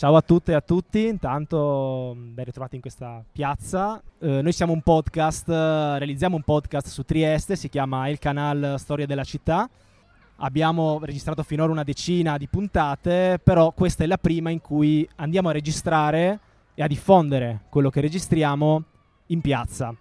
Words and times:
Ciao 0.00 0.16
a 0.16 0.22
tutte 0.22 0.52
e 0.52 0.54
a 0.54 0.62
tutti, 0.62 1.08
intanto 1.08 2.16
ben 2.16 2.46
ritrovati 2.46 2.74
in 2.74 2.80
questa 2.80 3.22
piazza. 3.30 4.00
Eh, 4.18 4.40
noi 4.40 4.52
siamo 4.52 4.72
un 4.72 4.80
podcast, 4.80 5.46
realizziamo 5.46 6.36
un 6.36 6.42
podcast 6.42 6.86
su 6.86 7.02
Trieste, 7.02 7.54
si 7.54 7.68
chiama 7.68 8.08
Il 8.08 8.18
Canal 8.18 8.76
Storia 8.78 9.04
della 9.04 9.24
Città. 9.24 9.68
Abbiamo 10.36 11.00
registrato 11.02 11.42
finora 11.42 11.70
una 11.70 11.82
decina 11.82 12.38
di 12.38 12.48
puntate, 12.48 13.38
però 13.44 13.72
questa 13.72 14.02
è 14.02 14.06
la 14.06 14.16
prima 14.16 14.48
in 14.48 14.62
cui 14.62 15.06
andiamo 15.16 15.50
a 15.50 15.52
registrare 15.52 16.40
e 16.72 16.82
a 16.82 16.86
diffondere 16.86 17.64
quello 17.68 17.90
che 17.90 18.00
registriamo 18.00 18.82
in 19.26 19.42
piazza. 19.42 19.94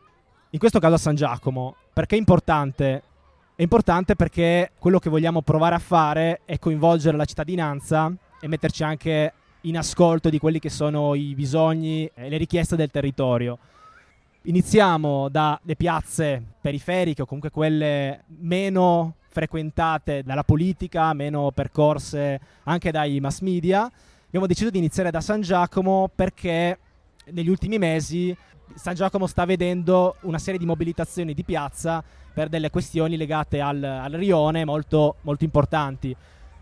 In 0.52 0.60
questo 0.60 0.80
caso 0.80 0.94
a 0.94 0.98
San 0.98 1.16
Giacomo. 1.16 1.76
Perché 1.92 2.16
è 2.16 2.20
importante? 2.20 3.04
È 3.54 3.62
importante 3.62 4.16
perché 4.16 4.72
quello 4.80 5.00
che 5.00 5.10
vogliamo 5.10 5.42
provare 5.42 5.76
a 5.76 5.80
fare 5.80 6.40
è 6.46 6.58
coinvolgere 6.58 7.18
la 7.18 7.26
cittadinanza 7.26 8.10
e 8.40 8.48
metterci 8.48 8.84
anche 8.84 9.34
in 9.62 9.78
ascolto 9.78 10.30
di 10.30 10.40
quelli 10.40 10.60
che 10.60 10.70
sono 10.70 11.16
i 11.16 11.34
bisogni 11.36 12.10
e 12.14 12.30
le 12.30 12.38
richieste 12.38 12.76
del 12.76 12.92
territorio. 12.92 13.58
Iniziamo 14.44 15.28
dalle 15.30 15.76
piazze 15.76 16.42
periferiche 16.62 17.24
o 17.24 17.26
comunque 17.26 17.50
quelle 17.50 18.24
meno 18.40 19.16
frequentate 19.28 20.24
dalla 20.24 20.44
politica, 20.44 21.14
meno 21.14 21.52
percorse 21.52 22.40
anche 22.64 22.92
dai 22.92 23.20
mass 23.20 23.42
media. 23.42 23.90
Abbiamo 24.28 24.48
deciso 24.48 24.70
di 24.70 24.78
iniziare 24.78 25.12
da 25.12 25.22
San 25.22 25.42
Giacomo 25.42 26.10
perché 26.14 26.78
negli 27.32 27.50
ultimi 27.50 27.78
mesi 27.78 28.36
San 28.76 28.94
Giacomo 28.94 29.28
sta 29.28 29.46
vedendo 29.46 30.16
una 30.22 30.38
serie 30.38 30.60
di 30.60 30.66
mobilitazioni 30.66 31.34
di 31.34 31.44
piazza 31.44 32.04
per 32.34 32.48
delle 32.50 32.70
questioni 32.70 33.18
legate 33.18 33.60
al, 33.60 33.84
al 33.84 34.12
rione 34.12 34.64
molto, 34.64 35.16
molto 35.22 35.44
importanti. 35.44 36.16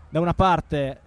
Da 0.08 0.20
una 0.20 0.34
parte 0.34 1.00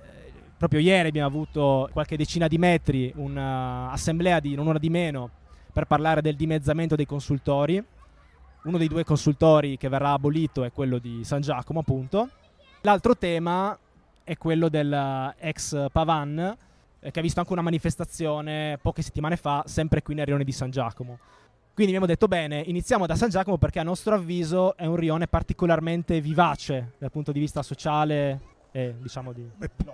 proprio 0.61 0.79
ieri 0.79 1.07
abbiamo 1.07 1.27
avuto 1.27 1.89
qualche 1.91 2.15
decina 2.15 2.47
di 2.47 2.59
metri 2.59 3.11
un'assemblea 3.15 4.39
di 4.39 4.53
non 4.53 4.67
una 4.67 4.77
di 4.77 4.91
meno 4.91 5.31
per 5.73 5.85
parlare 5.85 6.21
del 6.21 6.35
dimezzamento 6.35 6.95
dei 6.95 7.07
consultori. 7.07 7.83
Uno 8.65 8.77
dei 8.77 8.87
due 8.87 9.03
consultori 9.03 9.75
che 9.75 9.89
verrà 9.89 10.11
abolito 10.11 10.63
è 10.63 10.71
quello 10.71 10.99
di 10.99 11.23
San 11.23 11.41
Giacomo, 11.41 11.79
appunto. 11.79 12.29
L'altro 12.81 13.17
tema 13.17 13.75
è 14.23 14.37
quello 14.37 14.69
dell'ex 14.69 15.87
Pavan, 15.91 16.57
eh, 16.99 17.09
che 17.09 17.17
ha 17.17 17.23
visto 17.23 17.39
anche 17.39 17.53
una 17.53 17.63
manifestazione 17.63 18.77
poche 18.79 19.01
settimane 19.01 19.37
fa, 19.37 19.63
sempre 19.65 20.03
qui 20.03 20.13
nel 20.13 20.27
rione 20.27 20.43
di 20.43 20.51
San 20.51 20.69
Giacomo. 20.69 21.17
Quindi 21.73 21.95
abbiamo 21.95 22.05
detto 22.05 22.27
bene, 22.27 22.61
iniziamo 22.63 23.07
da 23.07 23.15
San 23.15 23.29
Giacomo 23.29 23.57
perché 23.57 23.79
a 23.79 23.83
nostro 23.83 24.13
avviso 24.13 24.77
è 24.77 24.85
un 24.85 24.95
rione 24.95 25.25
particolarmente 25.25 26.21
vivace 26.21 26.91
dal 26.99 27.09
punto 27.09 27.31
di 27.31 27.39
vista 27.39 27.63
sociale, 27.63 28.50
eh, 28.73 28.95
diciamo 29.01 29.33
di... 29.33 29.45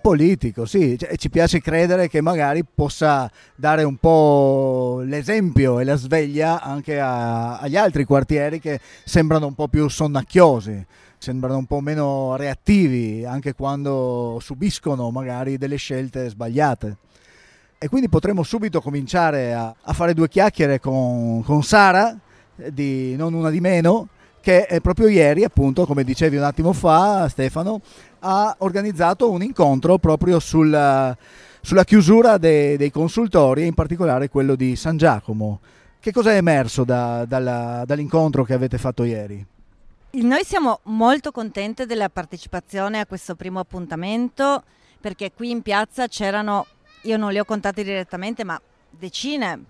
Politico, 0.02 0.66
sì, 0.66 0.98
cioè, 0.98 1.16
ci 1.18 1.30
piace 1.30 1.60
credere 1.60 2.08
che 2.08 2.22
magari 2.22 2.64
possa 2.64 3.30
dare 3.56 3.84
un 3.84 3.98
po' 3.98 5.02
l'esempio 5.04 5.80
e 5.80 5.84
la 5.84 5.96
sveglia 5.96 6.62
anche 6.62 7.00
a, 7.00 7.58
agli 7.58 7.76
altri 7.76 8.06
quartieri 8.06 8.60
che 8.60 8.80
sembrano 9.04 9.48
un 9.48 9.56
po' 9.56 9.68
più 9.68 9.88
sonnacchiosi, 9.88 10.86
sembrano 11.18 11.58
un 11.58 11.66
po' 11.66 11.80
meno 11.82 12.36
reattivi 12.36 13.26
anche 13.26 13.54
quando 13.54 14.38
subiscono 14.42 15.10
magari 15.10 15.58
delle 15.58 15.78
scelte 15.78 16.30
sbagliate. 16.30 16.98
E 17.80 17.88
quindi 17.90 18.10
potremmo 18.10 18.44
subito 18.44 18.82
cominciare 18.82 19.54
a, 19.54 19.76
a 19.80 19.94
fare 19.94 20.14
due 20.14 20.28
chiacchiere 20.28 20.80
con, 20.80 21.44
con 21.44 21.64
Sara, 21.64 22.16
di 22.72 23.16
non 23.16 23.34
una 23.34 23.50
di 23.50 23.60
meno, 23.60 24.08
che 24.48 24.80
proprio 24.82 25.10
ieri, 25.10 25.44
appunto, 25.44 25.86
come 25.86 26.06
dicevi 26.06 26.38
un 26.38 26.44
attimo 26.44 26.72
fa, 26.72 27.28
Stefano, 27.28 27.82
ha 28.20 28.56
organizzato 28.60 29.30
un 29.30 29.44
incontro 29.44 29.98
proprio 29.98 30.40
sul, 30.40 31.16
sulla 31.62 31.84
chiusura 31.84 32.38
dei, 32.38 32.78
dei, 32.78 32.92
consultori, 32.92 33.66
in 33.66 33.74
particolare 33.74 34.30
quello 34.30 34.56
di 34.56 34.76
San 34.76 34.98
Giacomo. 34.98 35.60
Che 36.00 36.12
cosa 36.12 36.32
è 36.32 36.36
emerso 36.36 36.84
da, 36.84 37.26
dalla, 37.26 37.84
dall'incontro 37.86 38.44
che 38.44 38.54
avete 38.54 38.78
fatto 38.78 39.04
ieri? 39.04 39.46
Noi 40.10 40.44
siamo 40.44 40.80
molto 40.84 41.32
contenti 41.32 41.86
della 41.86 42.10
partecipazione 42.10 43.00
a 43.00 43.06
questo 43.06 43.36
primo 43.36 43.60
appuntamento 43.60 44.64
perché 45.00 45.32
qui 45.32 45.52
in 45.52 45.62
piazza 45.62 46.08
c'erano, 46.08 46.66
io 47.04 47.18
non 47.18 47.32
li 47.32 47.40
ho 47.40 47.46
contati 47.46 47.84
direttamente, 47.84 48.44
ma 48.44 48.60
decine, 48.90 49.64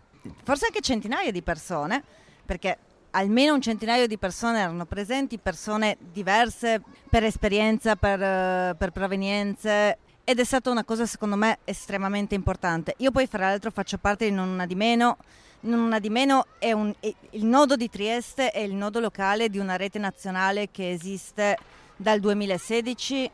forse 0.44 0.66
anche 0.66 0.82
centinaia 0.82 1.32
di 1.32 1.42
persone, 1.42 2.04
perché 2.46 2.78
almeno 3.12 3.54
un 3.54 3.62
centinaio 3.62 4.08
di 4.08 4.18
persone 4.18 4.60
erano 4.60 4.86
presenti, 4.86 5.38
persone 5.38 5.98
diverse 6.12 6.82
per 7.10 7.24
esperienza, 7.24 7.96
per, 7.96 8.20
uh, 8.20 8.78
per 8.78 8.92
provenienze 8.92 9.98
ed 10.24 10.40
è 10.40 10.44
stata 10.44 10.70
una 10.70 10.84
cosa 10.84 11.06
secondo 11.06 11.38
me 11.38 11.60
estremamente 11.64 12.36
importante. 12.36 12.96
Io 12.98 13.12
poi 13.12 13.28
fra 13.28 13.48
l'altro 13.48 13.72
faccio 13.72 13.98
parte 13.98 14.26
di 14.26 14.36
Non 14.36 14.50
Una 14.50 14.66
di 14.66 14.76
Meno, 14.76 15.18
Non 15.62 15.80
Una 15.80 16.00
di 16.00 16.10
Meno 16.10 16.48
è, 16.60 16.74
un, 16.74 16.94
è 17.00 17.14
il 17.32 17.46
nodo 17.46 17.76
di 17.78 17.90
Trieste 17.90 18.52
è 18.52 18.60
il 18.60 18.74
nodo 18.74 19.00
locale 19.00 19.50
di 19.50 19.58
una 19.58 19.78
rete 19.78 20.00
nazionale 20.00 20.70
che 20.70 20.92
esiste 20.92 21.58
dal 21.96 22.20
2016, 22.20 23.32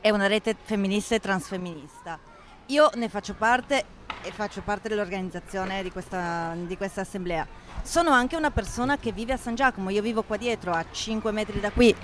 è 0.00 0.10
una 0.10 0.28
rete 0.28 0.56
femminista 0.62 1.16
e 1.16 1.20
transfemminista. 1.20 2.18
Io 2.66 2.90
ne 2.94 3.08
faccio 3.08 3.34
parte 3.34 3.84
e 4.22 4.30
faccio 4.30 4.62
parte 4.62 4.88
dell'organizzazione 4.88 5.82
di 5.82 5.90
questa, 5.90 6.54
di 6.56 6.76
questa 6.76 7.00
assemblea 7.00 7.65
sono 7.86 8.10
anche 8.10 8.36
una 8.36 8.50
persona 8.50 8.98
che 8.98 9.12
vive 9.12 9.32
a 9.32 9.36
San 9.36 9.54
Giacomo, 9.54 9.90
io 9.90 10.02
vivo 10.02 10.22
qua 10.24 10.36
dietro, 10.36 10.72
a 10.72 10.84
5 10.90 11.30
metri 11.30 11.60
da 11.60 11.70
qui. 11.70 11.94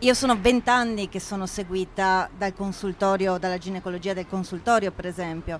Io 0.00 0.14
sono 0.14 0.36
20 0.38 0.68
anni 0.68 1.08
che 1.08 1.20
sono 1.20 1.46
seguita 1.46 2.28
dal 2.36 2.54
consultorio, 2.54 3.38
dalla 3.38 3.56
ginecologia 3.56 4.12
del 4.12 4.26
consultorio 4.26 4.92
per 4.92 5.06
esempio. 5.06 5.58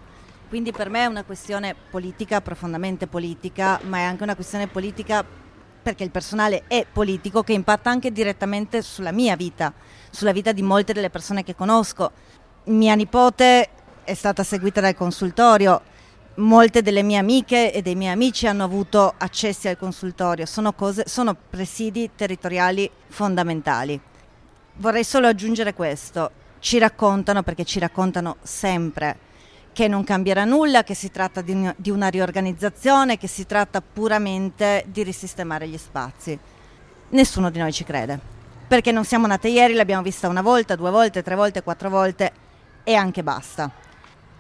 Quindi 0.48 0.72
per 0.72 0.90
me 0.90 1.04
è 1.04 1.06
una 1.06 1.24
questione 1.24 1.74
politica, 1.90 2.42
profondamente 2.42 3.06
politica, 3.06 3.80
ma 3.84 3.98
è 3.98 4.02
anche 4.02 4.22
una 4.22 4.34
questione 4.34 4.66
politica 4.66 5.24
perché 5.82 6.04
il 6.04 6.10
personale 6.10 6.64
è 6.66 6.86
politico 6.90 7.42
che 7.42 7.54
impatta 7.54 7.88
anche 7.88 8.12
direttamente 8.12 8.82
sulla 8.82 9.10
mia 9.10 9.36
vita, 9.36 9.72
sulla 10.10 10.32
vita 10.32 10.52
di 10.52 10.62
molte 10.62 10.92
delle 10.92 11.10
persone 11.10 11.42
che 11.42 11.54
conosco. 11.54 12.10
Mia 12.64 12.94
nipote 12.94 13.70
è 14.04 14.14
stata 14.14 14.44
seguita 14.44 14.80
dal 14.82 14.94
consultorio, 14.94 15.80
molte 16.36 16.82
delle 16.82 17.02
mie 17.02 17.18
amiche 17.18 17.72
e 17.72 17.82
dei 17.82 17.94
miei 17.94 18.12
amici 18.12 18.46
hanno 18.46 18.64
avuto 18.64 19.12
accessi 19.16 19.68
al 19.68 19.76
consultorio, 19.76 20.46
sono, 20.46 20.72
cose, 20.72 21.04
sono 21.06 21.34
presidi 21.34 22.10
territoriali 22.14 22.90
fondamentali. 23.08 24.00
Vorrei 24.76 25.04
solo 25.04 25.26
aggiungere 25.26 25.74
questo, 25.74 26.30
ci 26.60 26.78
raccontano, 26.78 27.42
perché 27.42 27.64
ci 27.64 27.78
raccontano 27.78 28.36
sempre, 28.42 29.30
che 29.72 29.88
non 29.88 30.04
cambierà 30.04 30.44
nulla, 30.44 30.84
che 30.84 30.94
si 30.94 31.10
tratta 31.10 31.42
di, 31.42 31.70
di 31.76 31.90
una 31.90 32.08
riorganizzazione, 32.08 33.18
che 33.18 33.28
si 33.28 33.44
tratta 33.46 33.82
puramente 33.82 34.84
di 34.88 35.02
risistemare 35.02 35.68
gli 35.68 35.78
spazi. 35.78 36.38
Nessuno 37.10 37.50
di 37.50 37.58
noi 37.58 37.72
ci 37.72 37.84
crede, 37.84 38.18
perché 38.66 38.90
non 38.90 39.04
siamo 39.04 39.26
nate 39.26 39.48
ieri, 39.48 39.74
l'abbiamo 39.74 40.02
vista 40.02 40.28
una 40.28 40.40
volta, 40.40 40.76
due 40.76 40.90
volte, 40.90 41.22
tre 41.22 41.34
volte, 41.34 41.62
quattro 41.62 41.90
volte 41.90 42.32
e 42.84 42.94
anche 42.94 43.22
basta 43.22 43.90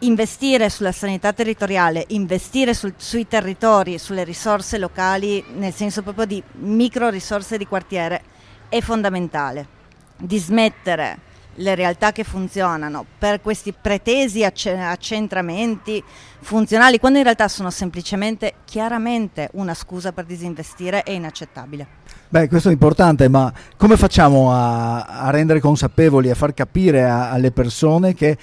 investire 0.02 0.68
sulla 0.68 0.92
sanità 0.92 1.32
territoriale, 1.32 2.04
investire 2.08 2.74
sul, 2.74 2.94
sui 2.96 3.26
territori, 3.26 3.98
sulle 3.98 4.24
risorse 4.24 4.78
locali, 4.78 5.44
nel 5.54 5.72
senso 5.72 6.02
proprio 6.02 6.26
di 6.26 6.42
micro 6.60 7.08
risorse 7.08 7.56
di 7.58 7.66
quartiere, 7.66 8.22
è 8.68 8.80
fondamentale. 8.80 9.80
Dismettere 10.16 11.30
le 11.56 11.74
realtà 11.74 12.12
che 12.12 12.24
funzionano 12.24 13.04
per 13.18 13.40
questi 13.42 13.74
pretesi 13.78 14.42
accentramenti 14.42 16.02
funzionali, 16.40 16.98
quando 16.98 17.18
in 17.18 17.24
realtà 17.24 17.48
sono 17.48 17.70
semplicemente 17.70 18.54
chiaramente 18.64 19.50
una 19.52 19.74
scusa 19.74 20.12
per 20.12 20.24
disinvestire, 20.24 21.02
è 21.02 21.10
inaccettabile. 21.10 21.86
Beh, 22.28 22.48
questo 22.48 22.70
è 22.70 22.72
importante, 22.72 23.28
ma 23.28 23.52
come 23.76 23.98
facciamo 23.98 24.52
a, 24.52 25.02
a 25.02 25.30
rendere 25.30 25.60
consapevoli, 25.60 26.30
a 26.30 26.34
far 26.34 26.54
capire 26.54 27.04
a, 27.04 27.30
alle 27.30 27.52
persone 27.52 28.14
che 28.14 28.38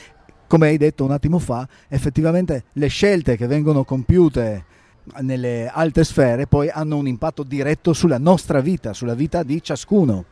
come 0.50 0.68
hai 0.68 0.78
detto 0.78 1.06
un 1.06 1.12
attimo 1.12 1.38
fa, 1.38 1.66
effettivamente 1.88 2.64
le 2.74 2.88
scelte 2.88 3.38
che 3.38 3.46
vengono 3.46 3.84
compiute 3.86 4.66
nelle 5.22 5.70
alte 5.72 6.04
sfere 6.04 6.48
poi 6.48 6.70
hanno 6.70 6.98
un 6.98 7.08
impatto 7.08 7.44
diretto 7.44 7.94
sulla 7.94 8.18
nostra 8.18 8.60
vita, 8.60 8.94
sulla 8.94 9.14
vita 9.14 9.44
di 9.44 9.62
ciascuno. 9.62 10.26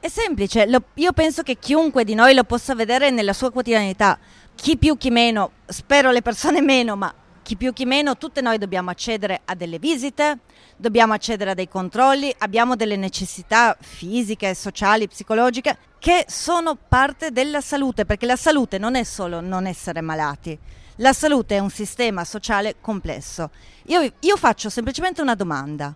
È 0.00 0.08
semplice, 0.08 0.66
lo, 0.66 0.82
io 0.94 1.12
penso 1.12 1.42
che 1.42 1.58
chiunque 1.60 2.02
di 2.02 2.14
noi 2.14 2.34
lo 2.34 2.42
possa 2.42 2.74
vedere 2.74 3.10
nella 3.10 3.32
sua 3.32 3.52
quotidianità, 3.52 4.18
chi 4.56 4.76
più 4.76 4.96
chi 4.98 5.10
meno, 5.10 5.52
spero 5.66 6.10
le 6.10 6.22
persone 6.22 6.60
meno, 6.60 6.96
ma 6.96 7.14
chi 7.42 7.56
più 7.56 7.72
chi 7.72 7.84
meno, 7.84 8.16
tutte 8.16 8.40
noi 8.40 8.58
dobbiamo 8.58 8.90
accedere 8.90 9.40
a 9.44 9.54
delle 9.54 9.78
visite, 9.78 10.38
dobbiamo 10.76 11.12
accedere 11.12 11.50
a 11.50 11.54
dei 11.54 11.68
controlli, 11.68 12.34
abbiamo 12.38 12.76
delle 12.76 12.96
necessità 12.96 13.76
fisiche, 13.78 14.54
sociali, 14.54 15.08
psicologiche 15.08 15.76
che 15.98 16.24
sono 16.28 16.76
parte 16.76 17.30
della 17.30 17.60
salute, 17.60 18.04
perché 18.04 18.26
la 18.26 18.36
salute 18.36 18.78
non 18.78 18.94
è 18.94 19.04
solo 19.04 19.40
non 19.40 19.66
essere 19.66 20.00
malati, 20.00 20.58
la 20.96 21.12
salute 21.12 21.56
è 21.56 21.58
un 21.58 21.70
sistema 21.70 22.24
sociale 22.24 22.76
complesso. 22.80 23.50
Io, 23.86 24.12
io 24.18 24.36
faccio 24.36 24.68
semplicemente 24.70 25.20
una 25.20 25.34
domanda. 25.34 25.94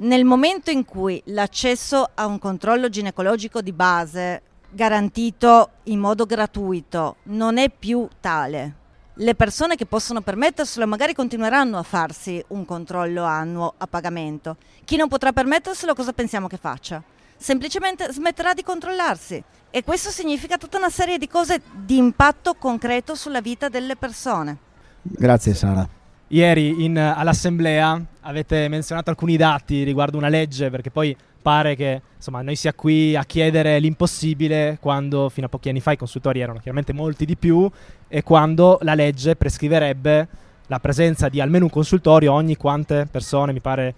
Nel 0.00 0.24
momento 0.24 0.70
in 0.70 0.84
cui 0.84 1.20
l'accesso 1.26 2.10
a 2.14 2.26
un 2.26 2.38
controllo 2.38 2.88
ginecologico 2.88 3.60
di 3.60 3.72
base 3.72 4.42
garantito 4.70 5.70
in 5.84 5.98
modo 5.98 6.24
gratuito 6.24 7.16
non 7.24 7.58
è 7.58 7.70
più 7.70 8.06
tale, 8.20 8.74
le 9.20 9.34
persone 9.34 9.74
che 9.74 9.86
possono 9.86 10.20
permetterselo 10.20 10.86
magari 10.86 11.12
continueranno 11.12 11.78
a 11.78 11.82
farsi 11.82 12.42
un 12.48 12.64
controllo 12.64 13.24
annuo 13.24 13.74
a 13.76 13.86
pagamento. 13.86 14.56
Chi 14.84 14.96
non 14.96 15.08
potrà 15.08 15.32
permetterselo 15.32 15.94
cosa 15.94 16.12
pensiamo 16.12 16.46
che 16.46 16.56
faccia? 16.56 17.02
Semplicemente 17.36 18.12
smetterà 18.12 18.54
di 18.54 18.62
controllarsi 18.62 19.42
e 19.70 19.82
questo 19.82 20.10
significa 20.10 20.56
tutta 20.56 20.78
una 20.78 20.90
serie 20.90 21.18
di 21.18 21.28
cose 21.28 21.62
di 21.72 21.96
impatto 21.96 22.54
concreto 22.54 23.14
sulla 23.14 23.40
vita 23.40 23.68
delle 23.68 23.96
persone. 23.96 24.56
Grazie 25.02 25.54
Sara. 25.54 25.97
Ieri 26.28 26.84
in, 26.84 26.98
all'assemblea 26.98 28.00
avete 28.20 28.68
menzionato 28.68 29.08
alcuni 29.08 29.38
dati 29.38 29.82
riguardo 29.82 30.18
una 30.18 30.28
legge 30.28 30.68
perché 30.68 30.90
poi 30.90 31.16
pare 31.40 31.74
che 31.74 32.02
insomma, 32.16 32.42
noi 32.42 32.54
sia 32.54 32.74
qui 32.74 33.16
a 33.16 33.24
chiedere 33.24 33.78
l'impossibile 33.78 34.76
quando 34.78 35.30
fino 35.30 35.46
a 35.46 35.48
pochi 35.48 35.70
anni 35.70 35.80
fa 35.80 35.92
i 35.92 35.96
consultori 35.96 36.40
erano 36.40 36.58
chiaramente 36.58 36.92
molti 36.92 37.24
di 37.24 37.36
più 37.36 37.70
e 38.08 38.22
quando 38.22 38.78
la 38.82 38.94
legge 38.94 39.36
prescriverebbe 39.36 40.28
la 40.66 40.78
presenza 40.80 41.30
di 41.30 41.40
almeno 41.40 41.64
un 41.64 41.70
consultorio 41.70 42.34
ogni 42.34 42.56
quante 42.56 43.08
persone, 43.10 43.52
mi 43.52 43.60
pare 43.60 43.94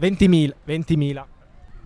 20.000. 0.00 0.52
20.000. 0.66 1.24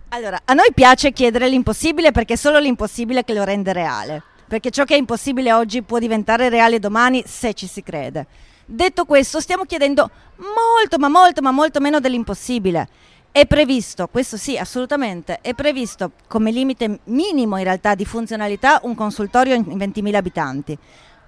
Allora, 0.09 0.41
a 0.43 0.53
noi 0.53 0.71
piace 0.73 1.11
chiedere 1.11 1.47
l'impossibile 1.47 2.11
perché 2.11 2.33
è 2.33 2.37
solo 2.37 2.57
l'impossibile 2.57 3.23
che 3.23 3.33
lo 3.33 3.43
rende 3.43 3.73
reale, 3.73 4.23
perché 4.47 4.71
ciò 4.71 4.85
che 4.85 4.95
è 4.95 4.97
impossibile 4.97 5.53
oggi 5.53 5.83
può 5.83 5.99
diventare 5.99 6.49
reale 6.49 6.79
domani 6.79 7.23
se 7.27 7.53
ci 7.53 7.67
si 7.67 7.83
crede. 7.83 8.25
Detto 8.65 9.05
questo, 9.05 9.39
stiamo 9.39 9.65
chiedendo 9.65 10.09
molto, 10.37 10.97
ma 10.97 11.09
molto, 11.09 11.41
ma 11.41 11.51
molto 11.51 11.79
meno 11.79 11.99
dell'impossibile. 11.99 12.87
È 13.31 13.45
previsto, 13.47 14.07
questo 14.07 14.37
sì, 14.37 14.57
assolutamente, 14.57 15.39
è 15.41 15.53
previsto 15.53 16.11
come 16.27 16.51
limite 16.51 16.99
minimo 17.05 17.57
in 17.57 17.63
realtà 17.63 17.95
di 17.95 18.05
funzionalità 18.05 18.79
un 18.83 18.93
consultorio 18.93 19.55
in 19.55 19.63
20.000 19.63 20.13
abitanti. 20.13 20.77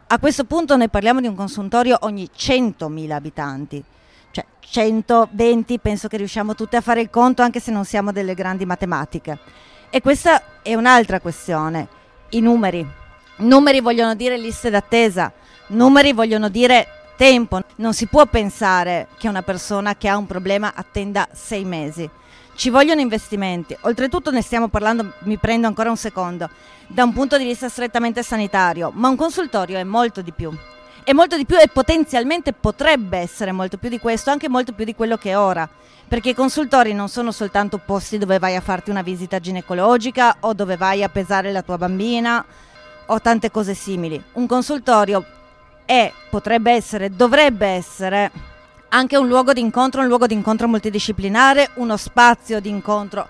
A 0.08 0.20
questo 0.20 0.44
punto 0.44 0.78
noi 0.78 0.88
parliamo 0.88 1.20
di 1.20 1.26
un 1.26 1.34
consultorio 1.34 1.98
ogni 2.02 2.30
100.000 2.32 3.10
abitanti. 3.10 3.84
Cioè 4.30 4.46
120 4.60 5.80
penso 5.80 6.08
che 6.08 6.18
riusciamo 6.18 6.54
tutti 6.54 6.76
a 6.76 6.82
fare 6.82 7.02
il 7.02 7.10
conto 7.10 7.42
anche 7.42 7.60
se 7.60 7.72
non 7.72 7.86
siamo 7.86 8.12
delle 8.12 8.36
grandi 8.36 8.66
matematiche. 8.66 9.40
E 9.90 10.02
questa 10.02 10.62
è 10.62 10.76
un'altra 10.76 11.20
questione, 11.20 11.88
i 12.30 12.40
numeri. 12.40 12.86
Numeri 13.38 13.80
vogliono 13.80 14.14
dire 14.14 14.38
liste 14.38 14.70
d'attesa, 14.70 15.34
numeri 15.68 16.14
vogliono 16.14 16.50
dire 16.50 16.88
tempo. 17.16 17.62
Non 17.78 17.94
si 17.94 18.08
può 18.08 18.26
pensare 18.26 19.08
che 19.18 19.28
una 19.28 19.42
persona 19.42 19.96
che 19.96 20.08
ha 20.08 20.18
un 20.18 20.26
problema 20.26 20.74
attenda 20.76 21.28
sei 21.32 21.66
mesi. 21.66 22.10
Ci 22.56 22.70
vogliono 22.70 23.02
investimenti. 23.02 23.76
Oltretutto 23.82 24.32
ne 24.32 24.42
stiamo 24.42 24.68
parlando, 24.70 25.14
mi 25.20 25.38
prendo 25.38 25.68
ancora 25.68 25.90
un 25.90 25.98
secondo, 25.98 26.50
da 26.88 27.04
un 27.04 27.12
punto 27.12 27.38
di 27.38 27.44
vista 27.44 27.68
strettamente 27.68 28.24
sanitario, 28.24 28.92
ma 28.94 29.10
un 29.10 29.16
consultorio 29.16 29.78
è 29.78 29.84
molto 29.84 30.22
di 30.22 30.32
più. 30.32 30.56
È 31.04 31.12
molto 31.12 31.38
di 31.38 31.46
più 31.46 31.58
e 31.58 31.68
potenzialmente 31.68 32.54
potrebbe 32.54 33.20
essere 33.20 33.52
molto 33.52 33.78
più 33.78 33.90
di 33.90 34.00
questo, 34.00 34.32
anche 34.32 34.50
molto 34.50 34.74
più 34.74 34.86
di 34.86 34.96
quello 34.96 35.18
che 35.18 35.32
è 35.32 35.38
ora. 35.38 35.70
Perché 36.08 36.30
i 36.30 36.34
consultori 36.34 36.94
non 36.94 37.10
sono 37.10 37.32
soltanto 37.32 37.78
posti 37.78 38.18
dove 38.18 38.40
vai 38.40 38.56
a 38.56 38.62
farti 38.62 38.90
una 38.90 39.02
visita 39.02 39.40
ginecologica 39.40 40.38
o 40.42 40.54
dove 40.54 40.78
vai 40.78 41.04
a 41.04 41.10
pesare 41.10 41.52
la 41.52 41.62
tua 41.62 41.78
bambina 41.78 42.44
o 43.08 43.22
tante 43.22 43.52
cose 43.52 43.74
simili. 43.74 44.22
Un 44.34 44.48
consultorio 44.48 45.24
è, 45.86 46.12
potrebbe 46.30 46.72
essere, 46.72 47.10
dovrebbe 47.16 47.68
essere 47.68 48.32
anche 48.90 49.18
un 49.18 49.28
luogo 49.28 49.54
di 49.54 49.62
incontro, 49.62 50.02
un 50.02 50.08
luogo 50.08 50.28
di 50.28 50.34
incontro 50.34 50.68
multidisciplinare, 50.68 51.72
uno 51.76 51.98
spazio 51.98 52.60
di 52.60 52.70
incontro, 52.70 53.28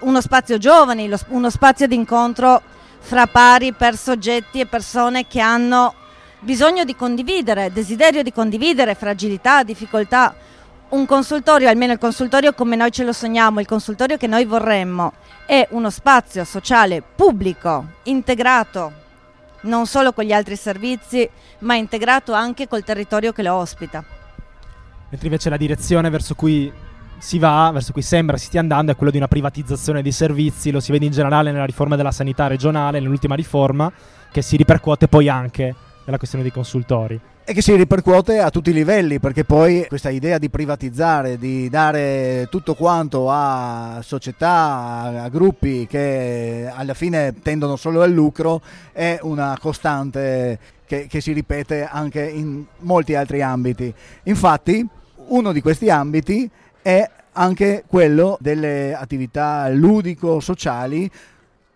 uno 0.00 0.20
spazio 0.20 0.58
giovani, 0.58 1.10
uno 1.28 1.50
spazio 1.50 1.86
di 1.86 1.94
incontro 1.94 2.60
fra 2.98 3.26
pari 3.26 3.72
per 3.72 3.96
soggetti 3.96 4.60
e 4.60 4.66
persone 4.66 5.26
che 5.26 5.40
hanno 5.40 5.94
bisogno 6.40 6.84
di 6.84 6.96
condividere, 6.96 7.72
desiderio 7.72 8.22
di 8.22 8.32
condividere, 8.32 8.94
fragilità, 8.94 9.62
difficoltà. 9.62 10.34
Un 10.90 11.04
consultorio, 11.04 11.68
almeno 11.68 11.92
il 11.92 11.98
consultorio 11.98 12.54
come 12.54 12.74
noi 12.74 12.90
ce 12.90 13.04
lo 13.04 13.12
sogniamo, 13.12 13.60
il 13.60 13.66
consultorio 13.66 14.16
che 14.16 14.26
noi 14.26 14.46
vorremmo, 14.46 15.12
è 15.46 15.66
uno 15.70 15.90
spazio 15.90 16.44
sociale 16.44 17.02
pubblico, 17.02 17.84
integrato, 18.04 18.92
non 19.62 19.86
solo 19.86 20.12
con 20.12 20.24
gli 20.24 20.32
altri 20.32 20.56
servizi, 20.56 21.28
ma 21.60 21.74
integrato 21.74 22.32
anche 22.32 22.68
col 22.68 22.84
territorio 22.84 23.32
che 23.32 23.42
lo 23.42 23.54
ospita. 23.54 24.04
Mentre 25.10 25.26
invece 25.26 25.50
la 25.50 25.56
direzione 25.56 26.10
verso 26.10 26.34
cui 26.34 26.70
si 27.18 27.38
va, 27.38 27.70
verso 27.72 27.92
cui 27.92 28.02
sembra 28.02 28.36
si 28.36 28.46
stia 28.46 28.60
andando, 28.60 28.92
è 28.92 28.96
quello 28.96 29.10
di 29.10 29.18
una 29.18 29.28
privatizzazione 29.28 30.02
dei 30.02 30.12
servizi, 30.12 30.70
lo 30.70 30.80
si 30.80 30.92
vede 30.92 31.06
in 31.06 31.12
generale 31.12 31.50
nella 31.50 31.64
riforma 31.64 31.96
della 31.96 32.12
sanità 32.12 32.46
regionale, 32.46 33.00
nell'ultima 33.00 33.34
riforma, 33.34 33.90
che 34.30 34.42
si 34.42 34.56
ripercuote 34.56 35.08
poi 35.08 35.28
anche 35.28 35.74
nella 36.04 36.18
questione 36.18 36.44
dei 36.44 36.52
consultori 36.52 37.20
e 37.48 37.54
che 37.54 37.62
si 37.62 37.74
ripercuote 37.74 38.40
a 38.40 38.50
tutti 38.50 38.68
i 38.68 38.74
livelli 38.74 39.20
perché 39.20 39.42
poi 39.42 39.86
questa 39.88 40.10
idea 40.10 40.36
di 40.36 40.50
privatizzare, 40.50 41.38
di 41.38 41.70
dare 41.70 42.46
tutto 42.50 42.74
quanto 42.74 43.30
a 43.30 44.00
società, 44.02 45.22
a 45.22 45.28
gruppi 45.30 45.86
che 45.86 46.70
alla 46.70 46.92
fine 46.92 47.36
tendono 47.40 47.76
solo 47.76 48.02
al 48.02 48.10
lucro 48.10 48.60
è 48.92 49.18
una 49.22 49.56
costante 49.58 50.58
che, 50.84 51.06
che 51.06 51.22
si 51.22 51.32
ripete 51.32 51.88
anche 51.90 52.22
in 52.22 52.66
molti 52.80 53.14
altri 53.14 53.40
ambiti. 53.40 53.94
Infatti 54.24 54.86
uno 55.28 55.50
di 55.52 55.62
questi 55.62 55.88
ambiti 55.88 56.50
è 56.82 57.08
anche 57.32 57.84
quello 57.86 58.36
delle 58.42 58.94
attività 58.94 59.70
ludico-sociali 59.70 61.10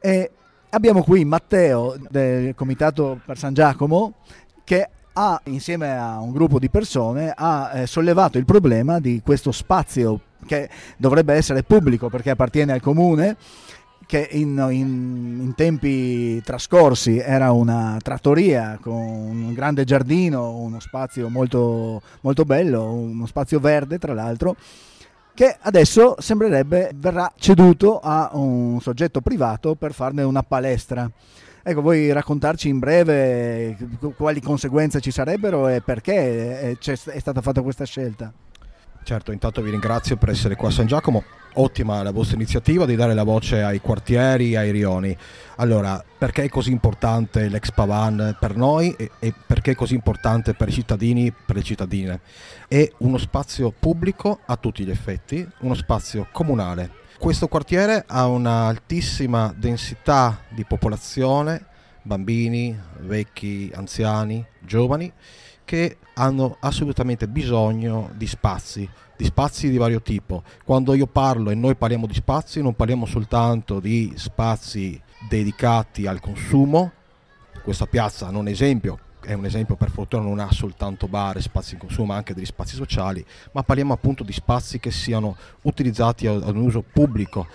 e 0.01 0.31
abbiamo 0.69 1.03
qui 1.03 1.25
Matteo 1.25 1.97
del 2.11 2.55
Comitato 2.55 3.19
per 3.25 3.39
San 3.39 3.55
Giacomo 3.55 4.17
che 4.65 4.89
ha, 5.15 5.41
insieme 5.45 5.97
a 5.97 6.19
un 6.21 6.33
gruppo 6.33 6.59
di 6.59 6.69
persone, 6.69 7.33
ha 7.35 7.71
eh, 7.75 7.87
sollevato 7.87 8.39
il 8.39 8.45
problema 8.45 9.01
di 9.01 9.21
questo 9.25 9.53
spazio 9.53 10.21
che 10.47 10.69
dovrebbe 10.97 11.35
essere 11.35 11.63
pubblico 11.63 12.09
perché 12.09 12.31
appartiene 12.31 12.73
al 12.73 12.81
comune, 12.81 13.37
che 14.07 14.29
in, 14.33 14.59
in, 14.71 15.39
in, 15.41 15.55
tempi 15.55 16.43
trascorsi 16.43 17.19
era 17.19 17.53
una 17.53 17.99
trattoria 18.03 18.79
con 18.81 18.93
un 18.95 19.53
grande 19.55 19.85
giardino, 19.85 20.57
uno 20.57 20.81
spazio 20.81 21.29
molto, 21.29 22.03
molto 22.21 22.45
bello, 22.45 22.93
uno 22.93 23.27
spazio 23.27 23.61
verde 23.61 23.99
tra 23.99 24.13
l'altro, 24.13 24.57
che 25.35 25.57
adesso 25.61 26.17
sembrerebbe 26.19 26.91
verrà 26.95 27.33
ceduto 27.37 28.01
a 28.01 28.31
un 28.35 28.81
soggetto 28.81 29.21
privato 29.21 29.75
per 29.77 29.95
farne 29.95 30.23
una 30.23 30.43
palestra. 30.43 31.11
Ecco, 31.65 31.81
vuoi 31.81 32.11
raccontarci 32.13 32.69
in 32.69 32.81
breve 32.81 33.77
quali 34.17 34.41
conseguenze 34.41 35.01
ci 35.01 35.13
sarebbero 35.13 35.69
e 35.69 35.81
perché 35.81 36.77
è, 36.77 36.95
stata 36.97 37.41
fatta 37.41 37.63
questa 37.63 37.85
scelta? 37.85 38.33
Certo, 39.05 39.31
intanto 39.31 39.63
vi 39.63 39.71
ringrazio 39.71 40.17
per 40.17 40.31
essere 40.31 40.57
qua 40.57 40.69
a 40.69 40.73
San 40.73 40.87
Giacomo. 40.87 41.23
Ottima 41.55 42.03
la 42.03 42.11
vostra 42.11 42.37
iniziativa 42.37 42.85
di 42.85 42.97
dare 42.97 43.15
la 43.15 43.23
voce 43.23 43.63
ai 43.63 43.81
quartieri, 43.81 44.57
ai 44.57 44.73
rioni. 44.73 45.17
Allora, 45.57 46.03
perché 46.19 46.45
è 46.45 46.49
così 46.49 46.73
importante 46.73 47.49
l'ex 47.49 47.71
Pavan 47.71 48.37
per 48.41 48.57
noi 48.57 48.95
e, 48.97 49.11
e 49.21 49.33
perché 49.47 49.73
è 49.73 49.75
così 49.75 49.95
importante 49.95 50.55
per 50.55 50.69
i 50.69 50.73
cittadini, 50.73 51.33
per 51.33 51.57
le 51.57 51.63
cittadine? 51.63 52.21
È 52.67 52.91
uno 52.99 53.19
spazio 53.19 53.73
pubblico 53.77 54.41
a 54.47 54.57
tutti 54.57 54.85
gli 54.85 54.91
effetti, 54.91 55.47
uno 55.61 55.75
spazio 55.75 56.27
comunale 56.33 57.02
questo 57.23 57.47
quartiere 57.47 58.03
ha 58.09 58.27
un'altissima 58.27 59.55
densità 59.57 60.41
di 60.49 60.65
popolazione, 60.65 61.67
bambini, 62.03 62.77
vecchi, 62.99 63.71
anziani, 63.73 64.45
giovani, 64.59 65.13
che 65.65 65.99
hanno 66.15 66.57
assolutamente 66.59 67.29
bisogno 67.29 68.11
di 68.17 68.27
spazi, 68.27 68.91
di 69.17 69.25
spazi 69.25 69.71
di 69.71 69.77
vario 69.77 70.03
tipo. 70.03 70.43
Quando 70.65 70.95
io 70.95 71.07
parlo 71.07 71.51
e 71.51 71.55
noi 71.55 71.77
parliamo 71.77 72.09
di 72.09 72.15
spazi, 72.15 72.61
non 72.61 72.75
parliamo 72.75 73.07
soltanto 73.07 73.79
di 73.79 74.13
spazi 74.17 75.01
dedicati 75.29 76.09
al 76.09 76.19
consumo, 76.19 76.91
questa 77.63 77.87
piazza 77.87 78.31
non 78.33 78.49
è 78.49 78.51
esempio, 78.51 78.99
è 79.25 79.33
un 79.35 79.45
esempio 79.45 79.77
per 79.77 79.91
fortuna 79.91 80.23
non 80.23 80.39
ha 80.41 80.51
soltanto 80.51 81.07
bar 81.07 81.37
e 81.37 81.41
spazi 81.41 81.75
in 81.75 81.81
consumo 81.81 82.09
ma 82.09 82.17
anche 82.17 82.35
degli 82.35 82.45
spazi 82.45 82.75
sociali 82.75 83.25
ma 83.53 83.63
parliamo 83.63 83.93
appunto 83.93 84.25
di 84.25 84.33
spazi 84.33 84.79
che 84.79 84.91
siano 84.91 85.37
utilizzati 85.63 86.27
ad 86.27 86.49
un 86.49 86.63
uso 86.63 86.83
pubblico. 86.83 87.47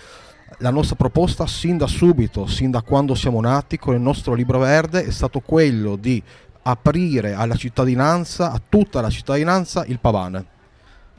La 0.59 0.69
nostra 0.69 0.95
proposta 0.95 1.45
sin 1.45 1.77
da 1.77 1.87
subito 1.87 2.47
sin 2.47 2.71
da 2.71 2.81
quando 2.81 3.15
siamo 3.15 3.41
nati 3.41 3.77
con 3.77 3.93
il 3.93 4.01
nostro 4.01 4.33
libro 4.33 4.59
verde 4.59 5.05
è 5.05 5.11
stato 5.11 5.41
quello 5.41 5.95
di 5.95 6.21
aprire 6.63 7.33
alla 7.33 7.55
cittadinanza 7.55 8.51
a 8.51 8.61
tutta 8.67 9.01
la 9.01 9.09
cittadinanza 9.09 9.85
il 9.85 9.99
pavane. 9.99 10.45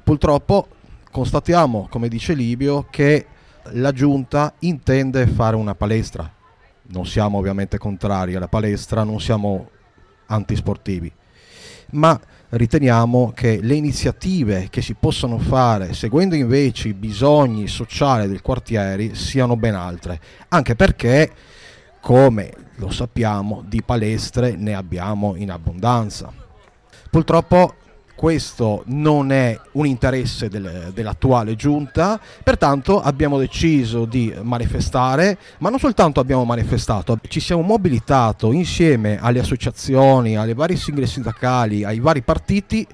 Purtroppo 0.03 0.69
constatiamo 1.11 1.89
come 1.91 2.09
dice 2.09 2.33
Libio 2.33 2.87
che 2.91 3.27
la 3.73 3.93
giunta 3.93 4.55
intende 4.61 5.27
fare 5.27 5.57
una 5.57 5.75
palestra. 5.75 6.31
Non 6.91 7.07
siamo 7.07 7.37
ovviamente 7.39 7.77
contrari 7.77 8.35
alla 8.35 8.49
palestra 8.49 9.03
non 9.05 9.21
siamo 9.21 9.69
antisportivi, 10.29 11.13
ma 11.91 12.19
riteniamo 12.51 13.33
che 13.35 13.61
le 13.61 13.75
iniziative 13.75 14.69
che 14.71 14.81
si 14.81 14.95
possono 14.95 15.39
fare 15.39 15.93
seguendo 15.93 16.35
invece 16.35 16.89
i 16.89 16.95
bisogni 16.95 17.67
sociali 17.67 18.27
del 18.27 18.41
quartiere 18.41 19.15
siano 19.15 19.57
ben 19.57 19.75
altre, 19.75 20.21
anche 20.49 20.75
perché 20.75 21.31
come 22.01 22.53
lo 22.77 22.91
sappiamo 22.91 23.63
di 23.67 23.83
palestre 23.83 24.57
ne 24.57 24.75
abbiamo 24.75 25.35
in 25.37 25.51
abbondanza. 25.51 26.33
Purtroppo 27.11 27.75
questo 28.19 28.83
non 28.87 29.31
è 29.31 29.57
un 29.75 29.87
interesse 29.87 30.49
del, 30.49 30.91
dell'attuale 30.93 31.55
giunta, 31.55 32.19
pertanto 32.43 33.01
abbiamo 33.01 33.39
deciso 33.39 34.07
di 34.07 34.35
manifestare, 34.43 35.39
ma 35.59 35.71
non 35.71 35.79
soltanto 35.79 36.19
abbiamo 36.19 36.45
manifestato, 36.45 37.17
ci 37.29 37.39
siamo 37.39 37.63
mobilitato 37.63 38.51
insieme 38.51 39.21
alle 39.21 39.39
associazioni, 39.39 40.37
alle 40.37 40.55
varie 40.55 40.75
sigle 40.75 41.07
sindacali, 41.07 41.85
ai 41.85 42.01
vari 42.01 42.23
partiti 42.23 42.85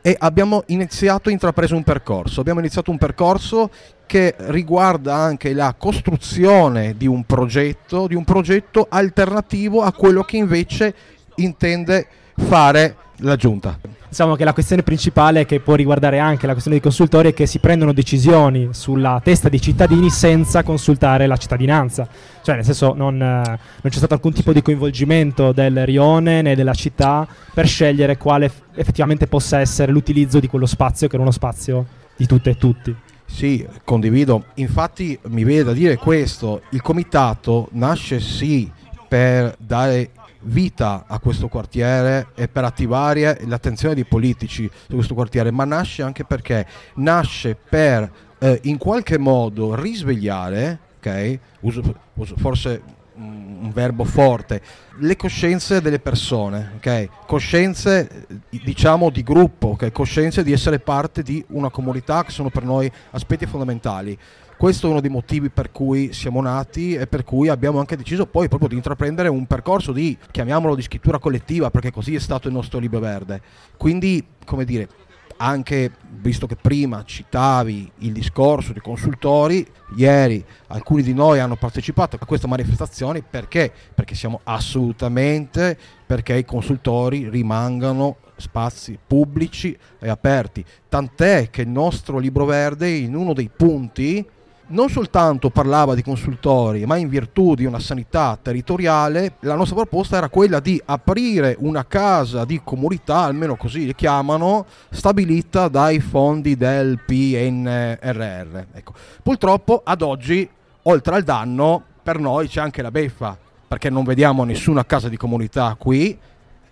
e 0.00 0.16
abbiamo 0.18 0.62
iniziato, 0.68 1.28
intrapreso 1.28 1.76
un 1.76 1.84
percorso. 1.84 2.40
Abbiamo 2.40 2.60
iniziato 2.60 2.90
un 2.90 2.96
percorso 2.96 3.70
che 4.06 4.34
riguarda 4.38 5.14
anche 5.14 5.52
la 5.52 5.74
costruzione 5.76 6.96
di 6.96 7.06
un 7.06 7.24
progetto, 7.24 8.06
di 8.06 8.14
un 8.14 8.24
progetto 8.24 8.86
alternativo 8.88 9.82
a 9.82 9.92
quello 9.92 10.22
che 10.22 10.38
invece 10.38 10.94
intende 11.34 12.06
fare 12.34 12.96
la 13.18 13.36
giunta. 13.36 13.78
Diciamo 14.08 14.36
che 14.36 14.44
la 14.44 14.52
questione 14.54 14.82
principale 14.82 15.44
che 15.44 15.60
può 15.60 15.74
riguardare 15.74 16.18
anche 16.18 16.46
la 16.46 16.52
questione 16.52 16.78
dei 16.78 16.86
consultori 16.86 17.28
è 17.28 17.34
che 17.34 17.46
si 17.46 17.58
prendono 17.58 17.92
decisioni 17.92 18.68
sulla 18.72 19.20
testa 19.22 19.48
dei 19.48 19.60
cittadini 19.60 20.08
senza 20.08 20.62
consultare 20.62 21.26
la 21.26 21.36
cittadinanza. 21.36 22.08
Cioè, 22.42 22.54
nel 22.54 22.64
senso, 22.64 22.94
non, 22.94 23.20
eh, 23.20 23.42
non 23.44 23.58
c'è 23.82 23.98
stato 23.98 24.14
alcun 24.14 24.32
tipo 24.32 24.52
di 24.52 24.62
coinvolgimento 24.62 25.52
del 25.52 25.84
rione 25.84 26.40
né 26.40 26.54
della 26.54 26.74
città 26.74 27.26
per 27.52 27.66
scegliere 27.66 28.16
quale 28.16 28.50
effettivamente 28.74 29.26
possa 29.26 29.60
essere 29.60 29.92
l'utilizzo 29.92 30.40
di 30.40 30.48
quello 30.48 30.66
spazio, 30.66 31.06
che 31.06 31.14
era 31.14 31.22
uno 31.22 31.32
spazio 31.32 31.86
di 32.16 32.26
tutte 32.26 32.50
e 32.50 32.56
tutti. 32.56 32.96
Sì, 33.26 33.66
condivido. 33.84 34.46
Infatti 34.54 35.18
mi 35.28 35.44
viene 35.44 35.64
da 35.64 35.72
dire 35.72 35.96
questo, 35.96 36.62
il 36.70 36.80
comitato 36.80 37.68
nasce 37.72 38.20
sì 38.20 38.70
per 39.06 39.54
dare 39.58 40.10
vita 40.42 41.04
a 41.06 41.18
questo 41.18 41.48
quartiere 41.48 42.28
e 42.34 42.48
per 42.48 42.64
attivare 42.64 43.40
l'attenzione 43.46 43.94
dei 43.94 44.04
politici 44.04 44.70
su 44.86 44.94
questo 44.94 45.14
quartiere, 45.14 45.50
ma 45.50 45.64
nasce 45.64 46.02
anche 46.02 46.24
perché 46.24 46.66
nasce 46.96 47.56
per 47.56 48.10
eh, 48.38 48.60
in 48.64 48.78
qualche 48.78 49.18
modo 49.18 49.74
risvegliare, 49.74 50.78
ok? 50.98 51.38
Uso, 51.60 51.82
uso 52.14 52.36
forse 52.36 52.96
un 53.18 53.70
verbo 53.72 54.04
forte, 54.04 54.62
le 54.98 55.16
coscienze 55.16 55.80
delle 55.80 55.98
persone, 55.98 56.74
ok? 56.76 57.08
Coscienze 57.26 58.26
diciamo 58.48 59.10
di 59.10 59.22
gruppo, 59.22 59.68
ok? 59.68 59.90
Coscienze 59.90 60.44
di 60.44 60.52
essere 60.52 60.78
parte 60.78 61.22
di 61.22 61.44
una 61.48 61.70
comunità 61.70 62.22
che 62.24 62.30
sono 62.30 62.48
per 62.48 62.62
noi 62.62 62.90
aspetti 63.10 63.46
fondamentali. 63.46 64.16
Questo 64.58 64.88
è 64.88 64.90
uno 64.90 65.00
dei 65.00 65.08
motivi 65.08 65.50
per 65.50 65.70
cui 65.70 66.12
siamo 66.12 66.42
nati 66.42 66.94
e 66.94 67.06
per 67.06 67.22
cui 67.22 67.46
abbiamo 67.46 67.78
anche 67.78 67.96
deciso 67.96 68.26
poi 68.26 68.48
proprio 68.48 68.68
di 68.68 68.74
intraprendere 68.74 69.28
un 69.28 69.46
percorso 69.46 69.92
di, 69.92 70.18
chiamiamolo 70.32 70.74
di 70.74 70.82
scrittura 70.82 71.20
collettiva, 71.20 71.70
perché 71.70 71.92
così 71.92 72.16
è 72.16 72.18
stato 72.18 72.48
il 72.48 72.54
nostro 72.54 72.80
libro 72.80 72.98
verde. 72.98 73.40
Quindi, 73.76 74.26
come 74.44 74.64
dire, 74.64 74.88
anche 75.36 75.92
visto 76.20 76.48
che 76.48 76.56
prima 76.56 77.04
citavi 77.04 77.88
il 77.98 78.12
discorso 78.12 78.72
dei 78.72 78.82
consultori, 78.82 79.64
ieri 79.94 80.44
alcuni 80.66 81.04
di 81.04 81.14
noi 81.14 81.38
hanno 81.38 81.54
partecipato 81.54 82.18
a 82.20 82.26
queste 82.26 82.48
manifestazioni 82.48 83.22
perché? 83.22 83.72
Perché 83.94 84.16
siamo 84.16 84.40
assolutamente 84.42 85.78
perché 86.04 86.34
i 86.34 86.44
consultori 86.44 87.28
rimangano 87.28 88.16
spazi 88.34 88.98
pubblici 89.06 89.78
e 90.00 90.08
aperti. 90.08 90.64
Tant'è 90.88 91.48
che 91.48 91.62
il 91.62 91.68
nostro 91.68 92.18
libro 92.18 92.44
verde 92.44 92.90
in 92.90 93.14
uno 93.14 93.32
dei 93.32 93.48
punti 93.54 94.26
non 94.68 94.88
soltanto 94.90 95.50
parlava 95.50 95.94
di 95.94 96.02
consultori, 96.02 96.84
ma 96.84 96.96
in 96.96 97.08
virtù 97.08 97.54
di 97.54 97.64
una 97.64 97.78
sanità 97.78 98.38
territoriale, 98.40 99.34
la 99.40 99.54
nostra 99.54 99.76
proposta 99.76 100.16
era 100.16 100.28
quella 100.28 100.60
di 100.60 100.80
aprire 100.84 101.56
una 101.60 101.86
casa 101.86 102.44
di 102.44 102.60
comunità, 102.62 103.20
almeno 103.20 103.56
così 103.56 103.86
le 103.86 103.94
chiamano, 103.94 104.66
stabilita 104.90 105.68
dai 105.68 106.00
fondi 106.00 106.56
del 106.56 107.00
PNRR. 107.04 108.64
Ecco. 108.72 108.92
Purtroppo 109.22 109.80
ad 109.84 110.02
oggi, 110.02 110.48
oltre 110.82 111.14
al 111.14 111.22
danno, 111.22 111.82
per 112.02 112.18
noi 112.18 112.48
c'è 112.48 112.60
anche 112.60 112.82
la 112.82 112.90
beffa, 112.90 113.38
perché 113.66 113.88
non 113.88 114.04
vediamo 114.04 114.44
nessuna 114.44 114.84
casa 114.84 115.08
di 115.08 115.16
comunità 115.16 115.76
qui 115.78 116.18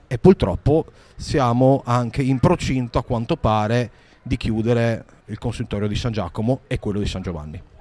e 0.06 0.18
purtroppo 0.18 0.86
siamo 1.16 1.82
anche 1.84 2.22
in 2.22 2.38
procinto, 2.40 2.98
a 2.98 3.04
quanto 3.04 3.36
pare, 3.36 3.90
di 4.22 4.36
chiudere 4.36 5.04
il 5.26 5.38
consultorio 5.38 5.88
di 5.88 5.94
San 5.94 6.12
Giacomo 6.12 6.60
e 6.66 6.78
quello 6.78 6.98
di 6.98 7.06
San 7.06 7.22
Giovanni. 7.22 7.74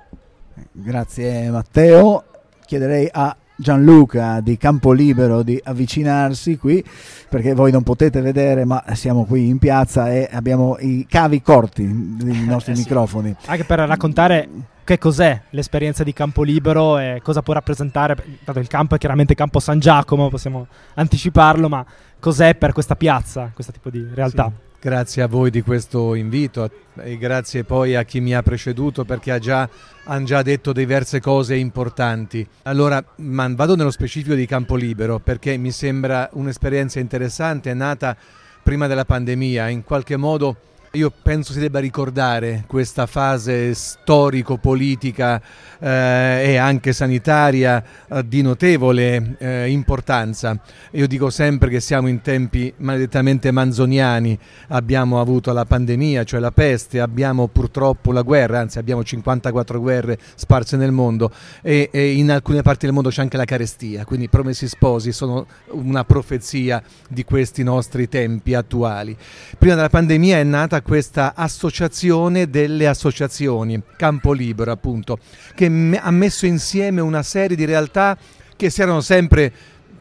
Grazie 0.71 1.49
Matteo. 1.49 2.23
Chiederei 2.65 3.07
a 3.11 3.35
Gianluca 3.55 4.41
di 4.41 4.57
Campo 4.57 4.91
Libero 4.91 5.41
di 5.41 5.59
avvicinarsi 5.63 6.57
qui 6.57 6.83
perché 7.29 7.53
voi 7.53 7.71
non 7.71 7.83
potete 7.83 8.19
vedere 8.19 8.65
ma 8.65 8.83
siamo 8.93 9.23
qui 9.23 9.47
in 9.47 9.59
piazza 9.59 10.11
e 10.11 10.27
abbiamo 10.29 10.77
i 10.79 11.05
cavi 11.07 11.41
corti 11.41 12.17
dei 12.17 12.45
nostri 12.45 12.73
eh, 12.73 12.77
microfoni. 12.77 13.35
Sì. 13.39 13.49
Anche 13.49 13.63
per 13.63 13.79
raccontare 13.79 14.49
che 14.83 14.97
cos'è 14.99 15.41
l'esperienza 15.49 16.03
di 16.03 16.13
Campo 16.13 16.43
Libero 16.43 16.99
e 16.99 17.19
cosa 17.23 17.41
può 17.41 17.53
rappresentare, 17.53 18.15
dato 18.43 18.59
il 18.59 18.67
campo 18.67 18.95
è 18.95 18.97
chiaramente 18.97 19.33
Campo 19.33 19.59
San 19.59 19.79
Giacomo, 19.79 20.29
possiamo 20.29 20.67
anticiparlo, 20.93 21.67
ma 21.67 21.83
cos'è 22.19 22.53
per 22.55 22.71
questa 22.71 22.95
piazza, 22.95 23.49
questo 23.53 23.71
tipo 23.71 23.89
di 23.89 24.05
realtà. 24.13 24.51
Sì. 24.55 24.73
Grazie 24.85 25.23
a 25.23 25.27
voi 25.27 25.49
di 25.49 25.63
questo 25.63 26.13
invito 26.13 26.69
e 26.97 27.17
grazie 27.17 27.63
poi 27.63 27.95
a 27.95 28.03
chi 28.03 28.19
mi 28.19 28.35
ha 28.35 28.43
preceduto 28.43 29.03
perché 29.03 29.31
ha 29.31 29.39
già, 29.39 29.67
hanno 30.03 30.25
già 30.25 30.43
detto 30.43 30.73
diverse 30.73 31.19
cose 31.19 31.55
importanti. 31.55 32.47
Allora, 32.61 33.03
vado 33.15 33.75
nello 33.75 33.89
specifico 33.89 34.35
di 34.35 34.45
Campo 34.45 34.75
Libero 34.75 35.17
perché 35.17 35.57
mi 35.57 35.71
sembra 35.71 36.29
un'esperienza 36.33 36.99
interessante, 36.99 37.73
nata 37.73 38.15
prima 38.61 38.85
della 38.85 39.05
pandemia, 39.05 39.69
in 39.69 39.83
qualche 39.83 40.17
modo 40.17 40.55
io 40.95 41.11
penso 41.21 41.51
si 41.51 41.59
debba 41.59 41.79
ricordare 41.79 42.63
questa 42.67 43.05
fase 43.05 43.73
storico-politica 43.73 45.41
eh, 45.79 46.51
e 46.51 46.57
anche 46.57 46.93
sanitaria 46.93 47.83
eh, 48.07 48.25
di 48.25 48.41
notevole 48.41 49.35
eh, 49.37 49.69
importanza. 49.69 50.57
Io 50.91 51.05
dico 51.07 51.29
sempre 51.29 51.69
che 51.69 51.81
siamo 51.81 52.07
in 52.07 52.21
tempi 52.21 52.73
maledettamente 52.77 53.51
manzoniani, 53.51 54.37
abbiamo 54.69 55.19
avuto 55.19 55.51
la 55.51 55.65
pandemia, 55.65 56.23
cioè 56.23 56.39
la 56.39 56.51
peste, 56.51 57.01
abbiamo 57.01 57.47
purtroppo 57.47 58.13
la 58.13 58.21
guerra, 58.21 58.59
anzi 58.59 58.79
abbiamo 58.79 59.03
54 59.03 59.79
guerre 59.79 60.17
sparse 60.35 60.77
nel 60.77 60.91
mondo 60.91 61.31
e, 61.61 61.89
e 61.91 62.13
in 62.13 62.31
alcune 62.31 62.61
parti 62.61 62.85
del 62.85 62.93
mondo 62.93 63.09
c'è 63.09 63.21
anche 63.21 63.37
la 63.37 63.45
carestia, 63.45 64.05
quindi 64.05 64.29
promessi 64.29 64.67
sposi 64.67 65.11
sono 65.11 65.45
una 65.71 66.05
profezia 66.05 66.81
di 67.09 67.25
questi 67.25 67.63
nostri 67.63 68.07
tempi 68.07 68.53
attuali. 68.53 69.15
Prima 69.57 69.75
della 69.75 69.89
pandemia 69.89 70.37
è 70.37 70.43
nata 70.43 70.81
questa 70.85 71.33
associazione 71.35 72.47
delle 72.47 72.85
associazioni, 72.85 73.81
Campo 73.97 74.33
Libero 74.33 74.71
appunto, 74.71 75.17
che 75.55 75.65
ha 75.65 76.11
messo 76.11 76.45
insieme 76.45 77.01
una 77.01 77.23
serie 77.23 77.57
di 77.57 77.65
realtà 77.65 78.15
che 78.55 78.69
si 78.69 78.83
erano 78.83 79.01
sempre 79.01 79.51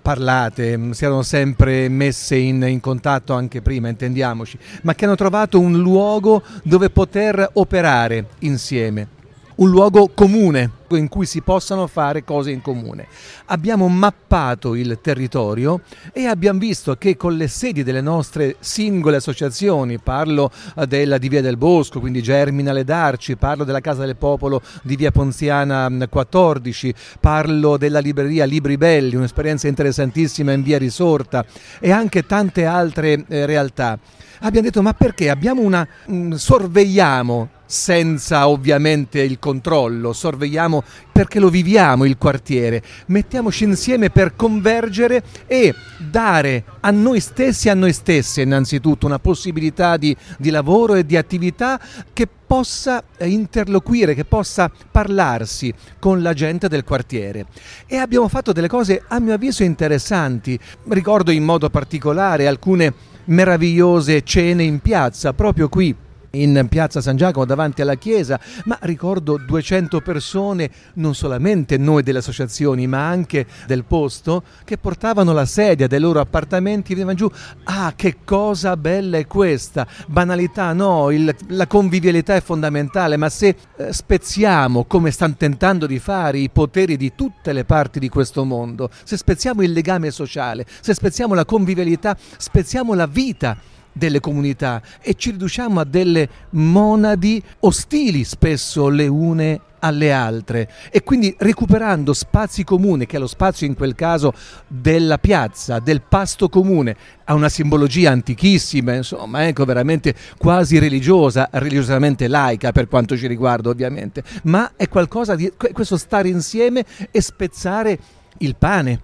parlate, 0.03 0.77
mm, 0.77 0.91
si 0.91 1.05
erano 1.07 1.23
sempre 1.23 1.89
messe 1.89 2.37
in, 2.37 2.63
in, 2.65 2.81
contatto 2.81 3.33
anche 3.33 3.63
prima, 3.63 3.89
intendiamoci, 3.89 4.59
ma 4.83 4.95
che 4.95 5.07
hanno 5.07 5.15
trovato 5.15 5.59
un 5.59 5.79
luogo 5.79 6.43
dove 6.63 6.91
poter 6.91 7.49
operare 7.55 8.27
insieme 8.41 9.09
un 9.57 9.71
luogo 9.71 10.11
comune 10.13 10.71
in 10.91 11.09
cui 11.09 11.27
si 11.27 11.41
possano 11.41 11.87
fare 11.87 12.25
cose 12.25 12.51
in 12.51 12.61
comune. 12.61 13.07
Abbiamo 13.47 13.89
mappato 13.89 14.75
il 14.75 14.99
territorio 15.01 15.81
e 16.13 16.27
abbiamo 16.27 16.59
visto 16.59 16.95
che 16.97 17.17
con 17.17 17.37
le 17.37 17.49
sedi 17.49 17.83
delle 17.83 18.01
nostre 18.01 18.57
singole 18.61 19.17
associazioni, 19.17 19.99
parlo 19.99 20.51
eh, 20.77 20.87
della 20.87 21.19
di 21.19 21.29
Via 21.29 21.41
del 21.41 21.57
Bosco, 21.57 22.01
quindi 22.01 22.23
Germinale 22.23 22.85
d'Arci, 22.85 23.37
parlo 23.37 23.65
della 23.65 23.81
Casa 23.81 24.05
del 24.05 24.17
Popolo 24.17 24.63
di 24.83 24.97
Via 24.97 25.11
Ponziana 25.11 25.91
14, 26.09 26.89
mm, 26.89 27.19
parlo 27.21 27.77
della 27.77 27.99
libreria 27.99 28.45
Libri 28.45 28.77
Belli, 28.77 29.17
un'esperienza 29.17 29.69
interessantissima 29.69 30.53
in 30.53 30.63
Via 30.63 30.79
Risorta 30.79 31.45
e 31.81 31.91
anche 31.91 32.27
tante 32.27 32.65
altre 32.65 33.25
eh, 33.29 33.47
realtà. 33.47 33.99
Abbiamo 34.41 34.67
detto 34.67 34.83
ma 34.83 34.93
perché 34.93 35.31
abbiamo 35.31 35.63
una 35.63 35.87
mh, 36.07 36.15
mm, 36.15 36.33
sorvegliamo 36.33 37.49
senza 37.67 38.47
ovviamente 38.47 39.21
il 39.21 39.39
controllo, 39.39 40.13
sorvegliamo 40.13 40.84
perché 41.13 41.39
lo 41.39 41.49
viviamo 41.49 42.05
il 42.05 42.17
quartiere, 42.19 42.83
mettiamoci 43.07 43.65
insieme 43.65 44.11
per 44.11 44.35
convergere 44.35 45.23
e 45.47 45.75
dare 45.99 46.65
a 46.81 46.91
noi 46.91 47.21
stessi 47.21 47.69
e 47.69 47.71
a 47.71 47.75
noi 47.75 47.93
stesse 47.93 48.43
innanzitutto 48.43 49.07
una 49.07 49.19
possibilità 49.19 49.97
di, 49.97 50.17
di 50.39 50.51
lavoro 50.51 50.95
e 50.95 51.07
di 51.07 51.17
attività 51.17 51.81
che 52.13 52.27
possa 52.47 53.03
eh, 53.17 53.29
interloquire, 53.29 54.15
che 54.15 54.25
possa 54.25 54.71
parlarsi 54.91 55.73
con 55.99 56.23
la 56.23 56.33
gente 56.35 56.69
del 56.69 56.85
quartiere. 56.85 57.47
E 57.87 57.97
abbiamo 57.97 58.29
fatto 58.29 58.53
delle 58.53 58.69
cose 58.69 59.03
a 59.07 59.19
mio 59.19 59.35
avviso 59.35 59.63
interessanti, 59.63 60.59
ricordo 60.89 61.31
in 61.31 61.45
modo 61.45 61.71
particolare 61.71 62.47
alcune 62.47 62.93
meravigliose 63.27 64.23
cene 64.23 64.65
in 64.65 64.81
piazza, 64.81 65.33
proprio 65.33 65.69
qui 65.69 65.95
in 66.35 66.67
piazza 66.69 67.01
San 67.01 67.17
Giacomo 67.17 67.45
davanti 67.45 67.83
alla 67.83 67.97
chiesa, 67.97 68.39
ma 68.65 68.79
ricordo 68.83 69.37
200 69.37 70.01
persone, 70.01 70.71
non 70.95 71.15
solamente 71.15 71.77
noi 71.77 72.03
delle 72.03 72.19
associazioni, 72.19 72.87
ma 72.87 73.09
anche 73.09 73.47
del 73.67 73.85
posto, 73.85 74.43
che 74.65 74.79
portavano 74.79 75.33
la 75.33 75.47
sedia 75.47 75.87
dai 75.87 76.01
loro 76.01 76.21
appartamenti 76.21 76.93
e 76.93 76.95
venivano 76.95 77.17
giù. 77.19 77.31
Ah, 77.65 77.93
che 77.97 78.17
cosa 78.25 78.77
bella 78.77 79.19
è 79.19 79.27
questa! 79.27 79.87
Banalità, 80.07 80.73
no, 80.73 81.11
il, 81.11 81.35
la 81.49 81.67
convivialità 81.67 82.35
è 82.35 82.43
fondamentale, 82.43 83.17
ma 83.17 83.29
se 83.29 83.57
eh, 83.77 83.93
spezziamo, 83.93 84.85
come 84.85 85.11
stanno 85.11 85.37
tentando 85.37 85.87
di 85.87 85.99
fare 85.99 86.39
i 86.39 86.51
poteri 86.51 86.97
di 86.97 87.13
tutte 87.15 87.53
le 87.53 87.65
parti 87.65 87.99
di 87.99 88.09
questo 88.09 88.45
mondo, 88.45 88.91
se 89.05 89.17
spezziamo 89.17 89.63
il 89.63 89.73
legame 89.73 90.11
sociale, 90.11 90.67
se 90.81 90.95
spezziamo 90.95 91.35
la 91.35 91.45
convivialità, 91.45 92.17
spezziamo 92.37 92.95
la 92.95 93.07
vita 93.07 93.57
delle 93.95 94.21
comunità 94.21 94.83
e 95.01 95.15
ci 95.15 95.31
riduciamo 95.31 95.81
a 95.81 95.85
delle 95.85 96.29
monadi 96.51 97.43
ostili 97.61 98.25
spesso 98.25 98.89
le 98.89 99.07
une 99.07 99.61
alle 99.85 100.13
altre. 100.13 100.71
E 100.91 101.03
quindi 101.03 101.35
recuperando 101.39 102.15
spazi 102.15 102.65
comuni, 102.65 103.07
che 103.07 103.17
è 103.17 103.21
lo 103.21 103.27
spazio 103.27 103.67
in 103.67 103.75
quel 103.75 103.95
caso 103.95 104.33
della 104.67 105.19
piazza, 105.19 105.79
del 105.79 106.01
pasto 106.01 106.49
comune, 106.49 106.97
ha 107.25 107.35
una 107.35 107.51
simbologia 107.51 108.11
antichissima, 108.11 108.95
insomma, 108.95 109.47
ecco, 109.47 109.65
veramente 109.67 110.15
quasi 110.39 110.79
religiosa, 110.79 111.49
religiosamente 111.53 112.29
laica 112.29 112.73
per 112.73 112.89
quanto 112.89 113.17
ci 113.17 113.27
riguarda 113.27 113.69
ovviamente, 113.69 114.23
ma 114.45 114.73
è 114.75 114.89
qualcosa 114.89 115.35
di 115.35 115.53
questo 115.73 115.99
stare 115.99 116.29
insieme 116.29 116.85
e 117.11 117.21
spezzare 117.21 117.99
il 118.39 118.57
pane, 118.57 119.01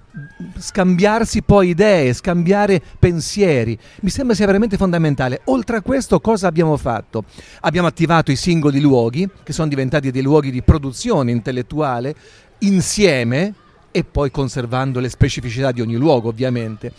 scambiarsi 0.59 1.43
poi 1.43 1.69
idee, 1.69 2.13
scambiare 2.13 2.81
pensieri. 2.99 3.79
Mi 4.01 4.11
sembra 4.11 4.35
sia 4.35 4.47
veramente 4.47 4.77
fondamentale. 4.77 5.43
Oltre 5.45 5.77
a 5.77 5.83
questo, 5.83 6.21
cosa 6.21 6.49
abbiamo 6.49 6.77
fatto? 6.77 7.25
Abbiamo 7.61 7.87
attivato 7.87 8.31
i 8.31 8.37
singoli 8.37 8.81
luoghi, 8.81 9.29
che 9.43 9.53
sono 9.53 9.69
diventati 9.69 10.11
dei 10.11 10.23
luoghi 10.23 10.51
di 10.51 10.63
produzione 10.63 11.31
intellettuale, 11.31 12.15
insieme 12.59 13.55
e 13.91 14.05
poi 14.05 14.31
conservando 14.31 15.01
le 15.01 15.09
specificità 15.09 15.73
di 15.73 15.81
ogni 15.81 15.97
luogo, 15.97 16.29
ovviamente. 16.29 16.93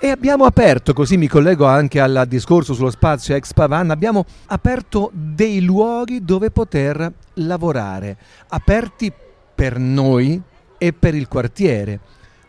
E 0.00 0.10
abbiamo 0.10 0.44
aperto, 0.44 0.92
così 0.92 1.16
mi 1.16 1.28
collego 1.28 1.64
anche 1.66 2.00
al 2.00 2.24
discorso 2.28 2.74
sullo 2.74 2.90
spazio 2.90 3.34
ex 3.36 3.52
Pavan, 3.54 3.90
abbiamo 3.90 4.24
aperto 4.46 5.10
dei 5.14 5.62
luoghi 5.62 6.24
dove 6.24 6.50
poter 6.50 7.10
lavorare, 7.34 8.18
aperti 8.48 9.10
per 9.54 9.78
noi, 9.78 10.42
e 10.86 10.92
per 10.92 11.14
il 11.14 11.28
quartiere. 11.28 12.00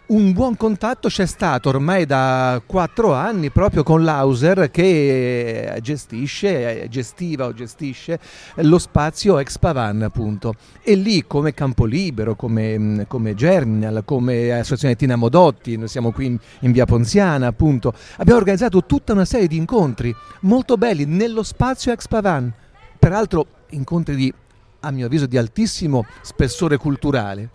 Un 0.08 0.34
buon 0.34 0.56
contatto 0.56 1.08
c'è 1.08 1.25
stato 1.25 1.70
ormai 1.70 2.06
da 2.06 2.62
quattro 2.63 3.13
anni 3.13 3.50
proprio 3.50 3.82
con 3.82 4.04
l'Auser 4.04 4.70
che 4.70 5.80
gestisce, 5.82 6.86
gestiva 6.89 7.46
o 7.46 7.54
gestisce 7.54 8.20
lo 8.58 8.77
spazio 8.77 9.39
ex 9.39 9.58
Pavan 9.58 10.04
appunto. 10.04 10.54
E 10.84 10.94
lì 10.94 11.25
come 11.25 11.56
Campolibero, 11.56 12.36
come, 12.36 13.06
come 13.08 13.34
Germinal, 13.34 14.04
come 14.06 14.51
Associazione 14.51 14.96
Tina 14.96 15.15
Modotti, 15.15 15.75
noi 15.75 15.88
siamo 15.88 16.12
qui 16.12 16.25
in, 16.25 16.38
in 16.60 16.72
via 16.72 16.86
Ponziana 16.86 17.48
appunto, 17.48 17.92
abbiamo 18.18 18.38
organizzato 18.38 18.86
tutta 18.86 19.13
una 19.13 19.25
serie 19.25 19.48
di 19.48 19.56
incontri 19.56 20.13
molto 20.42 20.75
belli 20.75 21.06
nello 21.06 21.42
spazio 21.42 21.92
ex 21.94 22.08
Pavan. 22.08 22.54
Peraltro 23.00 23.48
incontri 23.70 24.15
di, 24.15 24.32
a 24.82 24.92
mio 24.92 25.06
avviso, 25.06 25.25
di 25.25 25.38
altissimo 25.38 26.06
spessore 26.22 26.77
culturale 26.77 27.54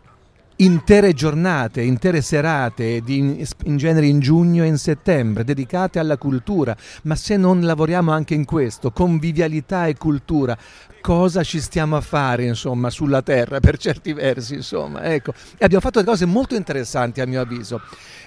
intere 0.61 1.13
giornate, 1.15 1.83
intere 1.83 2.21
serate, 2.21 3.01
di, 3.01 3.47
in 3.65 3.77
genere 3.77 4.07
in 4.07 4.21
giugno 4.21 4.63
e 4.63 4.67
in 4.67 4.79
settembre, 4.79 5.45
dedicate 5.45 5.99
alla 5.99 6.19
cultura, 6.19 6.77
ma 7.03 7.15
se 7.15 7.37
non 7.37 7.63
lavoriamo 7.63 8.13
anche 8.13 8.35
in 8.35 8.45
questo, 8.45 8.91
convivialità 8.91 9.87
e 9.87 9.97
cultura, 9.97 10.57
cosa 11.01 11.43
ci 11.43 11.61
stiamo 11.61 11.97
a 11.97 12.01
fare 12.03 12.45
insomma 12.45 12.91
sulla 12.91 13.23
terra 13.23 13.59
per 13.59 13.79
certi 13.79 14.13
versi 14.13 14.55
insomma 14.55 15.03
ecco. 15.05 15.33
E 15.57 15.65
abbiamo 15.65 15.81
fatto 15.83 15.99
delle 15.99 16.11
cose 16.11 16.27
molto 16.27 16.55
interessanti 16.55 17.21
a 17.21 17.27
mio 17.27 17.41
avviso 17.41 17.81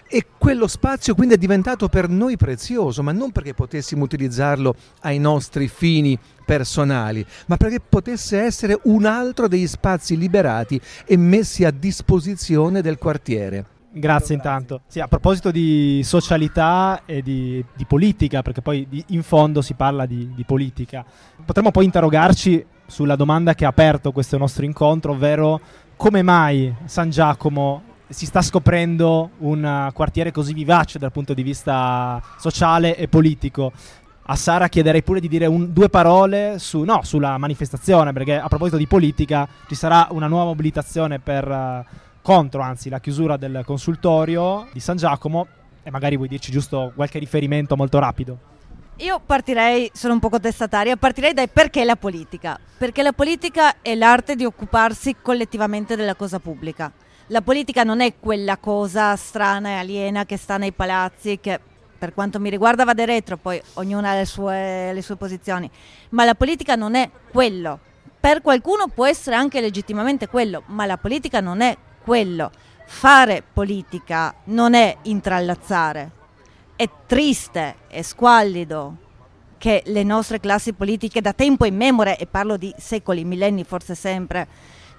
e 0.07 0.25
quello 0.37 0.67
spazio 0.67 1.15
quindi 1.15 1.35
è 1.35 1.37
diventato 1.37 1.87
per 1.87 2.09
noi 2.09 2.37
prezioso, 2.37 3.01
ma 3.03 3.11
non 3.11 3.31
perché 3.31 3.53
potessimo 3.53 4.03
utilizzarlo 4.03 4.75
ai 5.01 5.19
nostri 5.19 5.67
fini 5.67 6.17
personali, 6.45 7.25
ma 7.47 7.57
perché 7.57 7.79
potesse 7.79 8.39
essere 8.39 8.79
un 8.83 9.05
altro 9.05 9.47
degli 9.47 9.67
spazi 9.67 10.17
liberati 10.17 10.79
e 11.05 11.17
messi 11.17 11.65
a 11.65 11.71
disposizione 11.71 12.81
del 12.81 12.97
quartiere. 12.97 13.65
Grazie 13.95 14.33
intanto. 14.33 14.81
Sì, 14.87 14.99
a 14.99 15.07
proposito 15.07 15.51
di 15.51 16.01
socialità 16.03 17.03
e 17.05 17.21
di, 17.21 17.63
di 17.75 17.85
politica, 17.85 18.41
perché 18.41 18.61
poi 18.61 18.87
di, 18.89 19.03
in 19.09 19.21
fondo 19.21 19.61
si 19.61 19.75
parla 19.75 20.07
di, 20.07 20.31
di, 20.33 20.43
politica, 20.45 21.05
potremmo 21.45 21.69
poi 21.69 21.85
interrogarci 21.85 22.65
sulla 22.87 23.15
domanda 23.15 23.53
che 23.53 23.65
ha 23.65 23.69
aperto 23.69 24.11
questo 24.11 24.37
nostro 24.37 24.65
incontro, 24.65 25.11
ovvero 25.11 25.61
come 25.95 26.23
mai 26.23 26.73
San 26.85 27.11
Giacomo 27.11 27.92
si 28.09 28.25
sta 28.25 28.41
scoprendo 28.41 29.31
un 29.39 29.89
quartiere 29.93 30.31
così 30.31 30.53
vivace 30.53 30.99
dal 30.99 31.11
punto 31.11 31.33
di 31.33 31.43
vista 31.43 32.21
sociale 32.37 32.95
e 32.95 33.07
politico. 33.07 33.71
A 34.25 34.35
Sara 34.35 34.69
chiederei 34.69 35.03
pure 35.03 35.19
di 35.19 35.27
dire 35.27 35.45
un, 35.47 35.73
due 35.73 35.89
parole 35.89 36.55
su, 36.57 36.83
no, 36.83 37.01
sulla 37.03 37.37
manifestazione, 37.37 38.13
perché 38.13 38.39
a 38.39 38.47
proposito 38.47 38.77
di 38.77 38.87
politica 38.87 39.47
ci 39.67 39.75
sarà 39.75 40.07
una 40.11 40.27
nuova 40.27 40.45
mobilitazione 40.45 41.19
per, 41.19 41.45
uh, 41.45 41.83
contro 42.21 42.61
anzi, 42.61 42.87
la 42.87 43.01
chiusura 43.01 43.35
del 43.35 43.63
consultorio 43.65 44.67
di 44.71 44.79
San 44.79 44.95
Giacomo 44.95 45.47
e 45.83 45.91
magari 45.91 46.15
vuoi 46.15 46.29
dirci 46.29 46.51
giusto 46.51 46.93
qualche 46.95 47.19
riferimento 47.19 47.75
molto 47.75 47.99
rapido. 47.99 48.37
Io 48.97 49.19
partirei, 49.25 49.89
sono 49.93 50.13
un 50.13 50.19
po' 50.19 50.29
contestataria, 50.29 50.95
partirei 50.95 51.33
dai 51.33 51.49
perché 51.49 51.83
la 51.83 51.97
politica. 51.97 52.57
Perché 52.77 53.01
la 53.01 53.11
politica 53.11 53.81
è 53.81 53.93
l'arte 53.95 54.35
di 54.35 54.45
occuparsi 54.45 55.17
collettivamente 55.21 55.97
della 55.97 56.15
cosa 56.15 56.39
pubblica 56.39 56.91
la 57.27 57.41
politica 57.41 57.83
non 57.83 58.01
è 58.01 58.13
quella 58.19 58.57
cosa 58.57 59.15
strana 59.15 59.69
e 59.69 59.73
aliena 59.75 60.25
che 60.25 60.37
sta 60.37 60.57
nei 60.57 60.71
palazzi, 60.71 61.39
che 61.39 61.59
per 61.97 62.13
quanto 62.13 62.39
mi 62.39 62.49
riguarda 62.49 62.83
va 62.83 62.93
da 62.93 63.05
retro, 63.05 63.37
poi 63.37 63.61
ognuno 63.75 64.07
ha 64.07 64.13
le 64.13 64.25
sue, 64.25 64.91
le 64.91 65.01
sue 65.01 65.15
posizioni, 65.15 65.69
ma 66.09 66.25
la 66.25 66.35
politica 66.35 66.75
non 66.75 66.95
è 66.95 67.09
quello. 67.31 67.79
Per 68.19 68.41
qualcuno 68.41 68.87
può 68.87 69.05
essere 69.05 69.35
anche 69.35 69.61
legittimamente 69.61 70.27
quello, 70.27 70.63
ma 70.67 70.85
la 70.85 70.97
politica 70.97 71.39
non 71.39 71.61
è 71.61 71.77
quello. 72.03 72.51
Fare 72.85 73.41
politica 73.53 74.33
non 74.45 74.73
è 74.73 74.97
intrallazzare. 75.03 76.11
È 76.75 76.89
triste, 77.05 77.75
è 77.87 78.01
squallido 78.01 78.97
che 79.57 79.83
le 79.85 80.03
nostre 80.03 80.41
classi 80.41 80.73
politiche 80.73 81.21
da 81.21 81.31
tempo 81.31 81.63
in 81.63 81.77
memoria, 81.77 82.17
e 82.17 82.25
parlo 82.25 82.57
di 82.57 82.73
secoli, 82.77 83.23
millenni 83.23 83.63
forse 83.63 83.95
sempre, 83.95 84.47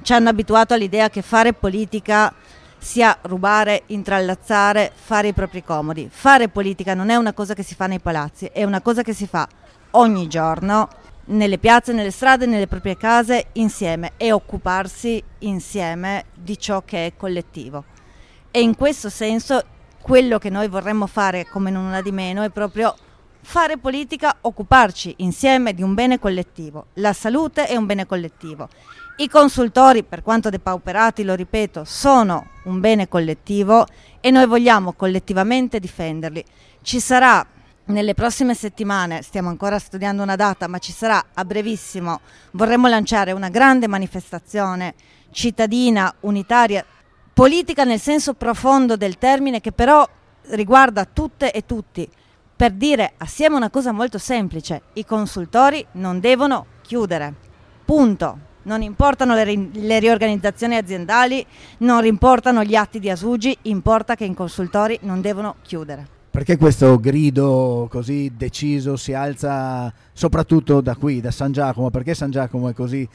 ci 0.03 0.13
hanno 0.13 0.29
abituato 0.29 0.75
all'idea 0.75 1.09
che 1.09 1.23
fare 1.23 1.53
politica 1.53 2.33
sia 2.85 3.17
rubare, 3.23 3.85
intrallazzare, 3.87 4.93
fare 4.95 5.29
i 5.29 5.33
propri 5.33 5.65
comodi. 5.65 6.09
Fare 6.13 6.49
politica 6.49 6.93
non 6.93 7.09
è 7.09 7.17
una 7.17 7.33
cosa 7.33 7.55
che 7.55 7.63
si 7.63 7.75
fa 7.75 7.87
nei 7.87 7.99
palazzi, 7.99 8.51
è 8.53 8.63
una 8.63 8.83
cosa 8.83 9.03
che 9.03 9.15
si 9.15 9.27
fa 9.27 9.49
ogni 9.93 10.29
giorno 10.29 10.89
nelle 11.27 11.57
piazze, 11.57 11.95
nelle 11.95 12.11
strade, 12.11 12.45
nelle 12.45 12.67
proprie 12.67 12.99
case 12.99 13.47
insieme 13.53 14.13
e 14.19 14.33
occuparsi 14.33 15.23
insieme 15.41 16.27
di 16.35 16.59
ciò 16.59 16.83
che 16.85 17.07
è 17.07 17.13
collettivo. 17.17 17.85
E 18.51 18.61
in 18.61 18.77
questo 18.77 19.09
senso 19.09 19.65
quello 20.03 20.39
che 20.39 20.51
noi 20.51 20.69
vorremmo 20.69 21.07
fare 21.07 21.47
come 21.47 21.71
non 21.71 21.87
una 21.87 22.03
di 22.03 22.13
meno 22.13 22.43
è 22.43 22.51
proprio 22.51 22.95
fare 23.41 23.79
politica, 23.79 24.37
occuparci 24.43 25.15
insieme 25.19 25.73
di 25.73 25.83
un 25.83 25.95
bene 25.95 26.19
collettivo. 26.19 26.89
La 26.95 27.15
salute 27.15 27.67
è 27.67 27.77
un 27.77 27.87
bene 27.87 28.05
collettivo 28.05 28.69
i 29.17 29.29
consultori, 29.29 30.03
per 30.03 30.23
quanto 30.23 30.51
depauperati, 30.51 31.23
lo 31.23 31.35
ripeto, 31.35 31.85
sono 31.85 32.49
un 32.65 32.81
bene 32.81 33.07
collettivo 33.07 33.87
e 34.21 34.33
noi 34.33 34.45
vogliamo 34.47 34.93
collettivamente 34.93 35.79
difenderli. 35.79 36.45
Ci 36.83 36.99
sarà 36.99 37.47
nelle 37.87 38.15
prossime 38.15 38.55
settimane, 38.55 39.23
stiamo 39.23 39.51
ancora 39.51 39.79
studiando 39.79 40.21
una 40.21 40.35
data, 40.35 40.67
ma 40.67 40.79
ci 40.79 40.91
sarà 40.91 41.27
a 41.33 41.45
brevissimo, 41.45 42.23
vorremmo 42.53 42.89
lanciare 42.89 43.31
una 43.31 43.51
grande 43.51 43.87
manifestazione 43.87 44.95
cittadina, 45.31 46.13
unitaria, 46.21 46.85
politica 47.33 47.85
nel 47.85 48.01
senso 48.01 48.35
profondo 48.35 48.97
del 48.97 49.17
termine, 49.19 49.61
che 49.61 49.71
però 49.71 50.05
riguarda 50.49 51.05
tutte 51.05 51.53
e 51.53 51.65
tutti, 51.65 52.09
per 52.57 52.73
dire 52.73 53.13
assieme 53.19 53.55
una 53.55 53.71
cosa 53.71 53.93
molto 53.93 54.19
semplice, 54.19 54.83
i 54.95 55.05
consultori 55.05 55.87
non 55.93 56.19
devono 56.19 56.67
chiudere. 56.83 57.33
Punto 57.85 58.53
non 58.65 58.83
importano 58.83 59.35
le, 59.35 59.45
ri- 59.45 59.71
le, 59.73 59.99
riorganizzazioni 59.99 60.77
aziendali, 60.77 61.45
non 61.79 62.05
importano 62.05 62.63
gli 62.63 62.75
atti 62.75 63.01
di 63.01 63.09
Asugi, 63.09 63.57
importa 63.63 64.15
che 64.15 64.25
i 64.25 64.35
consultori 64.35 64.99
non 65.03 65.21
devono 65.21 65.57
chiudere. 65.63 66.15
Perché 66.35 66.57
questo 66.57 66.99
grido 66.99 67.87
così 67.89 68.33
deciso 68.37 68.97
si 68.97 69.13
alza 69.13 69.93
soprattutto 70.13 70.81
da 70.81 70.97
qui, 70.97 71.21
da 71.21 71.31
San 71.31 71.53
Giacomo? 71.53 71.91
Perché 71.91 72.13
San 72.13 72.33
Giacomo 72.33 72.73
così, 72.73 73.09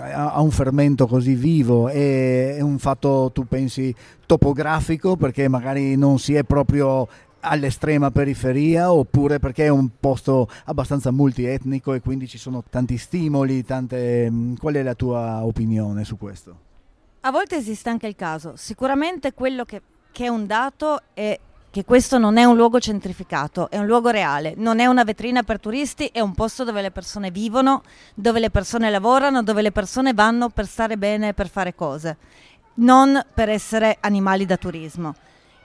ha 0.00 0.40
un 0.40 0.50
fermento 0.50 1.06
così 1.06 1.34
vivo? 1.34 1.88
È 1.88 2.58
un 2.60 2.80
fatto, 2.80 3.30
tu 3.32 3.46
pensi, 3.46 3.94
topografico? 4.26 5.14
Perché 5.14 5.46
magari 5.46 5.96
non 5.96 6.18
si 6.18 6.34
è 6.34 6.42
proprio 6.42 7.06
all'estrema 7.44 8.10
periferia 8.10 8.92
oppure 8.92 9.38
perché 9.38 9.66
è 9.66 9.68
un 9.68 9.88
posto 10.00 10.48
abbastanza 10.64 11.10
multietnico 11.10 11.92
e 11.92 12.00
quindi 12.00 12.26
ci 12.26 12.38
sono 12.38 12.64
tanti 12.68 12.96
stimoli, 12.96 13.64
tante... 13.64 14.28
Mm, 14.30 14.54
qual 14.54 14.74
è 14.74 14.82
la 14.82 14.94
tua 14.94 15.44
opinione 15.44 16.04
su 16.04 16.16
questo? 16.16 16.58
A 17.20 17.30
volte 17.30 17.56
esiste 17.56 17.88
anche 17.88 18.06
il 18.06 18.16
caso. 18.16 18.54
Sicuramente 18.56 19.32
quello 19.32 19.64
che, 19.64 19.80
che 20.10 20.24
è 20.24 20.28
un 20.28 20.46
dato 20.46 21.00
è 21.14 21.38
che 21.70 21.84
questo 21.84 22.18
non 22.18 22.36
è 22.36 22.44
un 22.44 22.54
luogo 22.54 22.78
centrificato, 22.78 23.68
è 23.68 23.78
un 23.78 23.86
luogo 23.86 24.10
reale, 24.10 24.54
non 24.56 24.78
è 24.78 24.86
una 24.86 25.02
vetrina 25.02 25.42
per 25.42 25.58
turisti, 25.58 26.06
è 26.12 26.20
un 26.20 26.32
posto 26.32 26.62
dove 26.62 26.80
le 26.80 26.92
persone 26.92 27.32
vivono, 27.32 27.82
dove 28.14 28.38
le 28.38 28.50
persone 28.50 28.90
lavorano, 28.90 29.42
dove 29.42 29.60
le 29.60 29.72
persone 29.72 30.14
vanno 30.14 30.50
per 30.50 30.66
stare 30.66 30.96
bene, 30.96 31.34
per 31.34 31.48
fare 31.48 31.74
cose, 31.74 32.16
non 32.74 33.20
per 33.34 33.48
essere 33.48 33.96
animali 34.00 34.46
da 34.46 34.56
turismo. 34.56 35.14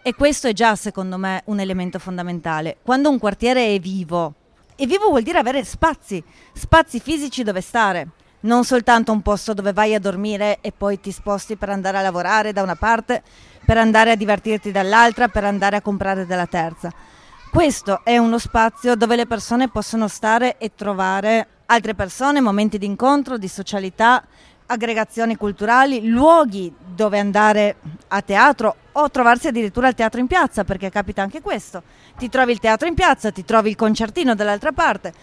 E 0.09 0.15
questo 0.15 0.47
è 0.47 0.53
già, 0.53 0.75
secondo 0.75 1.19
me, 1.19 1.43
un 1.45 1.59
elemento 1.59 1.99
fondamentale. 1.99 2.77
Quando 2.81 3.11
un 3.11 3.19
quartiere 3.19 3.75
è 3.75 3.79
vivo, 3.79 4.33
e 4.75 4.87
vivo 4.87 5.09
vuol 5.09 5.21
dire 5.21 5.37
avere 5.37 5.63
spazi, 5.63 6.23
spazi 6.51 6.99
fisici 6.99 7.43
dove 7.43 7.61
stare, 7.61 8.07
non 8.39 8.63
soltanto 8.63 9.11
un 9.11 9.21
posto 9.21 9.53
dove 9.53 9.71
vai 9.71 9.93
a 9.93 9.99
dormire 9.99 10.57
e 10.61 10.71
poi 10.71 10.99
ti 10.99 11.11
sposti 11.11 11.57
per 11.57 11.69
andare 11.69 11.99
a 11.99 12.01
lavorare 12.01 12.53
da 12.53 12.63
una 12.63 12.75
parte, 12.75 13.21
per 13.63 13.77
andare 13.77 14.09
a 14.09 14.15
divertirti 14.15 14.71
dall'altra, 14.71 15.27
per 15.27 15.43
andare 15.43 15.75
a 15.75 15.81
comprare 15.83 16.25
dalla 16.25 16.47
terza. 16.47 16.91
Questo 17.51 18.01
è 18.03 18.17
uno 18.17 18.39
spazio 18.39 18.95
dove 18.95 19.15
le 19.15 19.27
persone 19.27 19.69
possono 19.69 20.07
stare 20.07 20.57
e 20.57 20.71
trovare 20.73 21.47
altre 21.67 21.93
persone, 21.93 22.41
momenti 22.41 22.79
di 22.79 22.87
incontro, 22.87 23.37
di 23.37 23.47
socialità, 23.47 24.25
aggregazioni 24.71 25.35
culturali, 25.35 26.07
luoghi 26.07 26.71
dove 26.77 27.17
andare 27.17 27.77
a 28.09 28.21
teatro 28.21 28.75
o 28.91 29.09
trovarsi 29.09 29.47
addirittura 29.47 29.87
al 29.87 29.95
teatro 29.95 30.19
in 30.19 30.27
piazza, 30.27 30.63
perché 30.63 30.89
capita 30.89 31.21
anche 31.23 31.41
questo. 31.41 31.81
Ti 32.17 32.29
trovi 32.29 32.51
il 32.51 32.59
teatro 32.59 32.87
in 32.87 32.93
piazza, 32.93 33.31
ti 33.31 33.43
trovi 33.43 33.69
il 33.69 33.75
concertino 33.75 34.35
dall'altra 34.35 34.71
parte, 34.71 35.13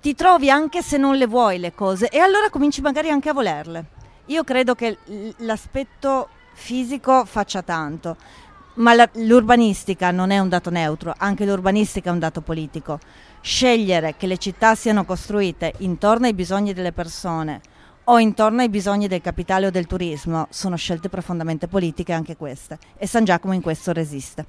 ti 0.00 0.14
trovi 0.14 0.48
anche 0.48 0.82
se 0.82 0.96
non 0.96 1.16
le 1.16 1.26
vuoi 1.26 1.58
le 1.58 1.74
cose 1.74 2.08
e 2.08 2.18
allora 2.18 2.48
cominci 2.48 2.80
magari 2.80 3.10
anche 3.10 3.28
a 3.28 3.34
volerle. 3.34 3.84
Io 4.26 4.44
credo 4.44 4.74
che 4.74 4.98
l'aspetto 5.38 6.28
fisico 6.54 7.26
faccia 7.26 7.62
tanto, 7.62 8.16
ma 8.74 8.94
la, 8.94 9.08
l'urbanistica 9.14 10.10
non 10.10 10.30
è 10.30 10.38
un 10.38 10.48
dato 10.48 10.70
neutro, 10.70 11.14
anche 11.16 11.44
l'urbanistica 11.44 12.08
è 12.08 12.12
un 12.12 12.18
dato 12.18 12.40
politico. 12.40 12.98
Scegliere 13.42 14.16
che 14.16 14.26
le 14.26 14.38
città 14.38 14.74
siano 14.74 15.04
costruite 15.04 15.74
intorno 15.78 16.26
ai 16.26 16.34
bisogni 16.34 16.72
delle 16.72 16.92
persone 16.92 17.60
o 18.08 18.18
intorno 18.18 18.60
ai 18.60 18.68
bisogni 18.68 19.08
del 19.08 19.20
capitale 19.20 19.66
o 19.66 19.70
del 19.70 19.86
turismo 19.86 20.46
sono 20.50 20.76
scelte 20.76 21.08
profondamente 21.08 21.66
politiche 21.66 22.12
anche 22.12 22.36
queste 22.36 22.78
e 22.96 23.06
San 23.06 23.24
Giacomo 23.24 23.54
in 23.54 23.62
questo 23.62 23.92
resiste. 23.92 24.46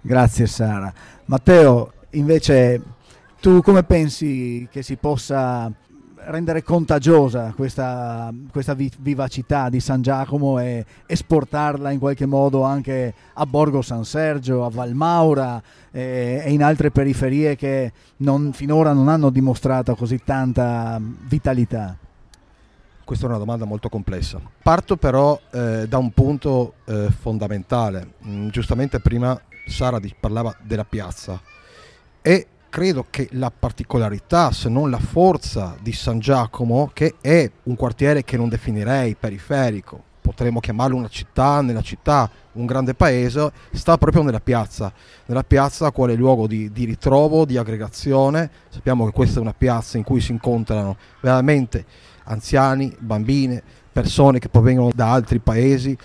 Grazie 0.00 0.46
Sara. 0.46 0.92
Matteo, 1.26 1.92
invece 2.10 2.80
tu 3.40 3.60
come 3.62 3.82
pensi 3.82 4.66
che 4.70 4.82
si 4.82 4.96
possa 4.96 5.70
rendere 6.20 6.62
contagiosa 6.62 7.52
questa, 7.54 8.32
questa 8.50 8.74
vivacità 8.74 9.68
di 9.68 9.80
San 9.80 10.02
Giacomo 10.02 10.58
e 10.58 10.84
esportarla 11.06 11.90
in 11.90 11.98
qualche 11.98 12.26
modo 12.26 12.62
anche 12.62 13.12
a 13.34 13.46
Borgo 13.46 13.82
San 13.82 14.04
Sergio, 14.04 14.64
a 14.64 14.70
Valmaura 14.70 15.60
e, 15.90 16.42
e 16.44 16.52
in 16.52 16.62
altre 16.62 16.90
periferie 16.90 17.54
che 17.56 17.92
non, 18.18 18.52
finora 18.52 18.92
non 18.92 19.08
hanno 19.08 19.30
dimostrato 19.30 19.94
così 19.94 20.20
tanta 20.24 20.98
vitalità? 21.00 21.96
Questa 23.08 23.24
è 23.24 23.30
una 23.30 23.38
domanda 23.38 23.64
molto 23.64 23.88
complessa. 23.88 24.38
Parto 24.62 24.98
però 24.98 25.40
eh, 25.50 25.86
da 25.88 25.96
un 25.96 26.10
punto 26.10 26.74
eh, 26.84 27.08
fondamentale. 27.10 28.16
Mm, 28.26 28.48
giustamente 28.50 29.00
prima 29.00 29.40
Sara 29.66 29.98
parlava 30.20 30.54
della 30.60 30.84
piazza 30.84 31.40
e 32.20 32.46
credo 32.68 33.06
che 33.08 33.30
la 33.32 33.50
particolarità, 33.50 34.52
se 34.52 34.68
non 34.68 34.90
la 34.90 34.98
forza 34.98 35.74
di 35.80 35.92
San 35.92 36.18
Giacomo, 36.18 36.90
che 36.92 37.14
è 37.22 37.50
un 37.62 37.76
quartiere 37.76 38.24
che 38.24 38.36
non 38.36 38.50
definirei 38.50 39.14
periferico, 39.14 40.02
potremmo 40.20 40.60
chiamarlo 40.60 40.94
una 40.94 41.08
città 41.08 41.62
nella 41.62 41.80
città, 41.80 42.30
un 42.52 42.66
grande 42.66 42.92
paese, 42.92 43.50
sta 43.72 43.96
proprio 43.96 44.22
nella 44.22 44.40
piazza, 44.40 44.92
nella 45.24 45.44
piazza 45.44 45.90
quale 45.92 46.14
luogo 46.14 46.46
di, 46.46 46.70
di 46.72 46.84
ritrovo, 46.84 47.46
di 47.46 47.56
aggregazione. 47.56 48.50
Sappiamo 48.68 49.06
che 49.06 49.12
questa 49.12 49.38
è 49.38 49.40
una 49.40 49.54
piazza 49.54 49.96
in 49.96 50.04
cui 50.04 50.20
si 50.20 50.32
incontrano 50.32 50.98
veramente 51.22 51.86
anziani, 52.28 52.94
bambine, 52.98 53.62
persone 53.92 54.38
che 54.38 54.48
provengono 54.48 54.90
da 54.94 55.12
altri 55.12 55.38
paesi. 55.38 55.96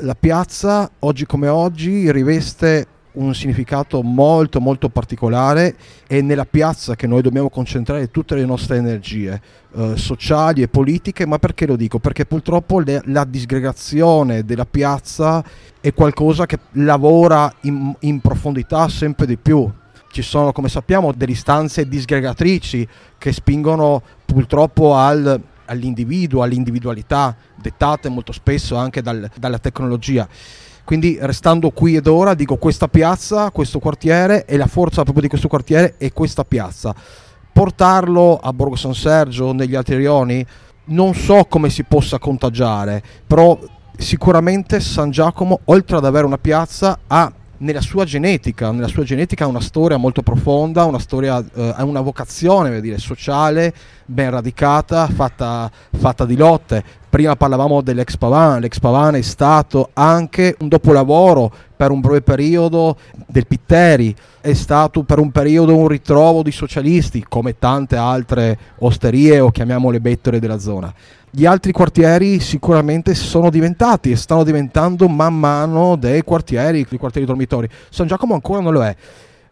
La 0.00 0.14
piazza, 0.14 0.90
oggi 1.00 1.26
come 1.26 1.48
oggi, 1.48 2.10
riveste 2.10 2.86
un 3.18 3.34
significato 3.34 4.02
molto 4.02 4.60
molto 4.60 4.88
particolare 4.88 5.76
e 6.06 6.22
nella 6.22 6.44
piazza 6.44 6.94
che 6.94 7.06
noi 7.06 7.20
dobbiamo 7.20 7.50
concentrare 7.50 8.10
tutte 8.10 8.34
le 8.34 8.44
nostre 8.44 8.76
energie 8.76 9.40
eh, 9.74 9.96
sociali 9.96 10.62
e 10.62 10.68
politiche, 10.68 11.26
ma 11.26 11.38
perché 11.38 11.66
lo 11.66 11.76
dico? 11.76 11.98
Perché 11.98 12.26
purtroppo 12.26 12.80
le, 12.80 13.02
la 13.06 13.24
disgregazione 13.24 14.44
della 14.44 14.66
piazza 14.66 15.44
è 15.80 15.92
qualcosa 15.92 16.46
che 16.46 16.58
lavora 16.72 17.52
in, 17.62 17.92
in 18.00 18.20
profondità 18.20 18.88
sempre 18.88 19.26
di 19.26 19.36
più. 19.36 19.68
Ci 20.10 20.22
sono, 20.22 20.52
come 20.52 20.68
sappiamo, 20.68 21.12
delle 21.12 21.32
istanze 21.32 21.86
disgregatrici 21.86 22.86
che 23.18 23.32
spingono 23.32 24.02
purtroppo 24.32 24.94
al, 24.94 25.40
all'individuo, 25.64 26.42
all'individualità, 26.42 27.34
dettate 27.54 28.10
molto 28.10 28.32
spesso 28.32 28.76
anche 28.76 29.00
dal, 29.00 29.28
dalla 29.36 29.58
tecnologia. 29.58 30.28
Quindi 30.84 31.16
restando 31.20 31.70
qui 31.70 31.96
ed 31.96 32.06
ora 32.06 32.34
dico 32.34 32.56
questa 32.56 32.88
piazza, 32.88 33.50
questo 33.50 33.78
quartiere 33.78 34.44
e 34.44 34.58
la 34.58 34.66
forza 34.66 35.02
proprio 35.02 35.22
di 35.22 35.28
questo 35.28 35.48
quartiere 35.48 35.94
è 35.96 36.12
questa 36.12 36.44
piazza. 36.44 36.94
Portarlo 37.52 38.38
a 38.38 38.52
Borgo 38.52 38.76
San 38.76 38.94
Sergio, 38.94 39.52
negli 39.52 39.74
altri 39.74 39.96
rioni, 39.96 40.44
non 40.86 41.14
so 41.14 41.44
come 41.48 41.70
si 41.70 41.84
possa 41.84 42.18
contagiare, 42.18 43.02
però 43.26 43.58
sicuramente 43.96 44.80
San 44.80 45.10
Giacomo, 45.10 45.60
oltre 45.64 45.96
ad 45.96 46.04
avere 46.04 46.26
una 46.26 46.38
piazza, 46.38 47.00
ha 47.06 47.32
nella 47.58 47.80
sua 47.80 48.04
genetica, 48.04 48.70
nella 48.70 48.88
sua 48.88 49.04
genetica 49.04 49.44
ha 49.44 49.48
una 49.48 49.60
storia 49.60 49.96
molto 49.96 50.22
profonda, 50.22 50.84
una 50.84 50.98
storia, 50.98 51.42
eh, 51.54 51.72
ha 51.74 51.84
una 51.84 52.00
vocazione 52.00 52.80
dire, 52.80 52.98
sociale 52.98 53.74
ben 54.04 54.30
radicata, 54.30 55.06
fatta, 55.08 55.70
fatta, 55.96 56.24
di 56.24 56.36
lotte. 56.36 56.82
Prima 57.08 57.36
parlavamo 57.36 57.80
dell'ex 57.80 58.16
Pavan, 58.16 58.60
l'ex 58.60 58.78
Pavan 58.78 59.16
è 59.16 59.22
stato 59.22 59.90
anche 59.94 60.56
un 60.60 60.68
dopolavoro 60.68 61.52
per 61.76 61.90
un 61.90 62.00
breve 62.00 62.22
periodo 62.22 62.96
del 63.26 63.46
Pitteri, 63.46 64.14
è 64.40 64.52
stato 64.52 65.02
per 65.02 65.18
un 65.18 65.30
periodo 65.30 65.76
un 65.76 65.88
ritrovo 65.88 66.42
di 66.42 66.52
socialisti, 66.52 67.24
come 67.28 67.58
tante 67.58 67.96
altre 67.96 68.58
osterie 68.78 69.40
o 69.40 69.50
chiamiamole 69.50 70.00
bettole 70.00 70.38
della 70.38 70.58
zona. 70.58 70.92
Gli 71.30 71.44
altri 71.44 71.72
quartieri 71.72 72.40
sicuramente 72.40 73.14
sono 73.14 73.50
diventati 73.50 74.10
e 74.10 74.16
stanno 74.16 74.44
diventando 74.44 75.08
man 75.08 75.38
mano 75.38 75.96
dei 75.96 76.22
quartieri, 76.22 76.86
i 76.88 76.96
quartieri 76.96 77.26
dormitori. 77.26 77.68
San 77.90 78.06
Giacomo 78.06 78.32
ancora 78.34 78.60
non 78.60 78.72
lo 78.72 78.82
è. 78.82 78.96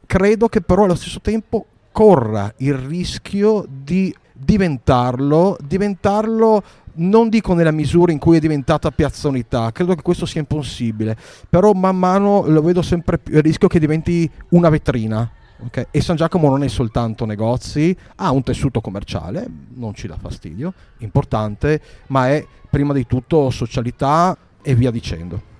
Credo 0.06 0.48
che 0.48 0.62
però 0.62 0.84
allo 0.84 0.94
stesso 0.94 1.20
tempo 1.20 1.66
corra 1.92 2.52
il 2.58 2.74
rischio 2.74 3.66
di 3.68 4.14
diventarlo, 4.32 5.56
diventarlo 5.62 6.62
non 6.94 7.28
dico 7.28 7.52
nella 7.52 7.72
misura 7.72 8.12
in 8.12 8.18
cui 8.18 8.38
è 8.38 8.40
diventata 8.40 8.90
Piazza 8.90 9.28
Unità, 9.28 9.70
credo 9.70 9.94
che 9.94 10.02
questo 10.02 10.24
sia 10.24 10.40
impossibile, 10.40 11.16
però 11.48 11.72
man 11.72 11.96
mano 11.96 12.44
lo 12.46 12.62
vedo 12.62 12.80
sempre 12.80 13.18
più, 13.18 13.34
il 13.34 13.42
rischio 13.42 13.68
che 13.68 13.78
diventi 13.78 14.30
una 14.50 14.70
vetrina 14.70 15.30
Okay? 15.58 15.86
E 15.90 16.00
San 16.00 16.16
Giacomo 16.16 16.48
non 16.48 16.62
è 16.62 16.68
soltanto 16.68 17.24
negozi, 17.24 17.96
ha 18.16 18.30
un 18.30 18.42
tessuto 18.42 18.80
commerciale, 18.80 19.46
non 19.74 19.94
ci 19.94 20.06
dà 20.06 20.16
fastidio, 20.20 20.72
importante, 20.98 21.80
ma 22.08 22.28
è 22.28 22.44
prima 22.68 22.92
di 22.92 23.06
tutto 23.06 23.50
socialità 23.50 24.36
e 24.62 24.74
via 24.74 24.90
dicendo. 24.90 25.54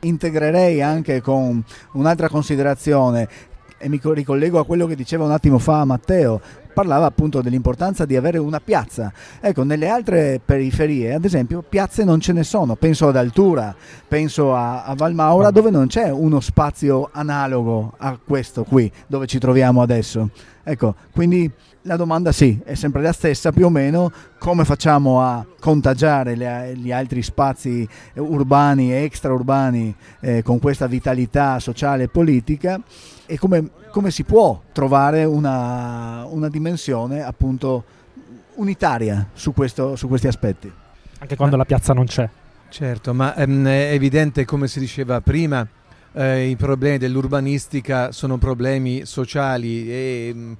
Integrerei 0.00 0.80
anche 0.80 1.20
con 1.20 1.62
un'altra 1.92 2.28
considerazione 2.28 3.28
e 3.82 3.88
mi 3.88 3.98
ricollego 4.02 4.58
a 4.58 4.66
quello 4.66 4.86
che 4.86 4.94
diceva 4.94 5.24
un 5.24 5.32
attimo 5.32 5.58
fa 5.58 5.84
Matteo, 5.84 6.40
parlava 6.72 7.06
appunto 7.06 7.42
dell'importanza 7.42 8.04
di 8.04 8.16
avere 8.16 8.38
una 8.38 8.60
piazza. 8.60 9.12
Ecco, 9.40 9.62
nelle 9.62 9.88
altre 9.88 10.40
periferie, 10.44 11.14
ad 11.14 11.24
esempio, 11.24 11.62
piazze 11.62 12.04
non 12.04 12.20
ce 12.20 12.32
ne 12.32 12.44
sono. 12.44 12.76
Penso 12.76 13.08
ad 13.08 13.16
Altura, 13.16 13.74
penso 14.08 14.54
a, 14.54 14.84
a 14.84 14.94
Valmaura, 14.94 15.50
dove 15.50 15.70
non 15.70 15.86
c'è 15.86 16.10
uno 16.10 16.40
spazio 16.40 17.08
analogo 17.12 17.94
a 17.98 18.18
questo 18.24 18.64
qui, 18.64 18.90
dove 19.06 19.26
ci 19.26 19.38
troviamo 19.38 19.82
adesso. 19.82 20.30
Ecco, 20.62 20.94
quindi 21.12 21.50
la 21.82 21.96
domanda 21.96 22.32
sì, 22.32 22.60
è 22.64 22.74
sempre 22.74 23.00
la 23.00 23.12
stessa 23.12 23.52
più 23.52 23.66
o 23.66 23.70
meno, 23.70 24.12
come 24.40 24.64
facciamo 24.64 25.20
a 25.20 25.44
contagiare 25.60 26.34
le, 26.34 26.72
gli 26.74 26.90
altri 26.90 27.22
spazi 27.22 27.86
urbani 28.14 28.90
e 28.90 29.02
extraurbani 29.02 29.94
eh, 30.20 30.42
con 30.42 30.58
questa 30.58 30.86
vitalità 30.86 31.58
sociale 31.58 32.04
e 32.04 32.08
politica 32.08 32.80
e 33.26 33.38
come, 33.38 33.68
come 33.90 34.10
si 34.10 34.24
può 34.24 34.62
trovare 34.72 35.24
una, 35.24 36.24
una, 36.24 36.48
dimensione 36.48 37.22
appunto 37.22 37.84
unitaria 38.54 39.28
su, 39.34 39.52
questo, 39.52 39.94
su 39.94 40.08
questi 40.08 40.26
aspetti. 40.26 40.72
Anche 41.18 41.36
quando 41.36 41.56
ma, 41.56 41.62
la 41.62 41.68
piazza 41.68 41.92
non 41.92 42.06
c'è. 42.06 42.26
Certo, 42.70 43.12
ma 43.12 43.36
ehm, 43.36 43.66
è 43.66 43.92
evidente 43.92 44.46
come 44.46 44.68
si 44.68 44.80
diceva 44.80 45.20
prima, 45.20 45.68
eh, 46.14 46.46
i 46.46 46.56
problemi 46.56 46.96
dell'urbanistica 46.96 48.10
sono 48.10 48.38
problemi 48.38 49.04
sociali 49.04 49.90
e 49.90 50.32
mh, 50.34 50.56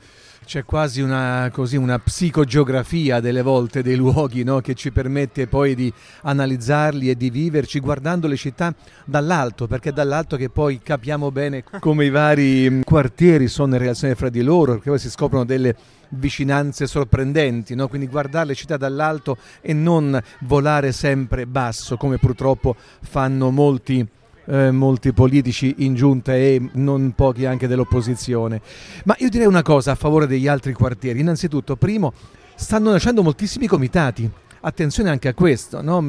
c'è 0.51 0.65
quasi 0.65 1.01
una, 1.01 1.49
così, 1.53 1.77
una, 1.77 2.01
psicogeografia 2.01 3.21
delle 3.21 3.41
volte 3.41 3.85
dei 3.85 3.95
luoghi 3.95 4.43
no? 4.43 4.59
che 4.61 4.75
ci 4.75 4.91
permette 4.91 5.47
poi 5.47 5.77
di 5.77 5.93
analizzarli 6.23 7.09
e 7.09 7.17
di 7.17 7.31
viverci 7.31 7.79
guardando 7.79 8.27
le 8.27 8.35
città 8.35 8.75
dall'alto, 9.05 9.69
perché 9.69 9.91
è 9.91 9.93
dall'alto 9.93 10.37
che 10.37 10.49
poi 10.49 10.81
capiamo 10.83 11.31
bene 11.31 11.63
come 11.79 12.07
i 12.07 12.11
vari 12.11 12.81
quartieri 12.83 13.47
sono 13.47 13.75
in 13.75 13.79
relazione 13.81 14.17
fra 14.17 14.29
di 14.29 14.43
loro, 14.43 14.73
perché 14.73 14.89
poi 14.91 14.99
si 14.99 15.09
scoprono 15.09 15.45
delle 15.45 15.77
vicinanze 16.09 16.89
sorprendenti, 16.89 17.77
no? 17.77 17.87
quindi 17.87 18.09
guardare 18.09 18.47
le 18.47 18.55
città 18.57 18.77
dall'alto 18.77 19.37
e 19.61 19.73
non 19.73 20.21
volare 20.41 20.91
sempre 20.91 21.47
basso, 21.47 21.97
come 21.97 22.19
purtroppo 22.19 22.75
fanno 23.03 23.53
molti 23.53 24.05
eh, 24.51 24.71
molti 24.73 25.13
politici 25.13 25.77
in 25.79 25.95
giunta 25.95 26.35
e 26.35 26.61
non 26.73 27.13
pochi 27.15 27.47
anche 27.47 27.69
dell'opposizione. 27.69 28.61
Ma 29.05 29.15
io 29.19 29.29
direi 29.29 29.47
una 29.47 29.63
cosa 29.63 29.93
a 29.93 29.95
favore 29.95 30.27
degli 30.27 30.49
altri 30.49 30.73
quartieri. 30.73 31.21
Innanzitutto, 31.21 31.77
primo, 31.77 32.13
stanno 32.55 32.91
nascendo 32.91 33.23
moltissimi 33.23 33.67
comitati 33.67 34.31
attenzione 34.63 35.09
anche 35.09 35.29
a 35.29 35.35
questo, 35.35 35.81
no? 35.81 36.05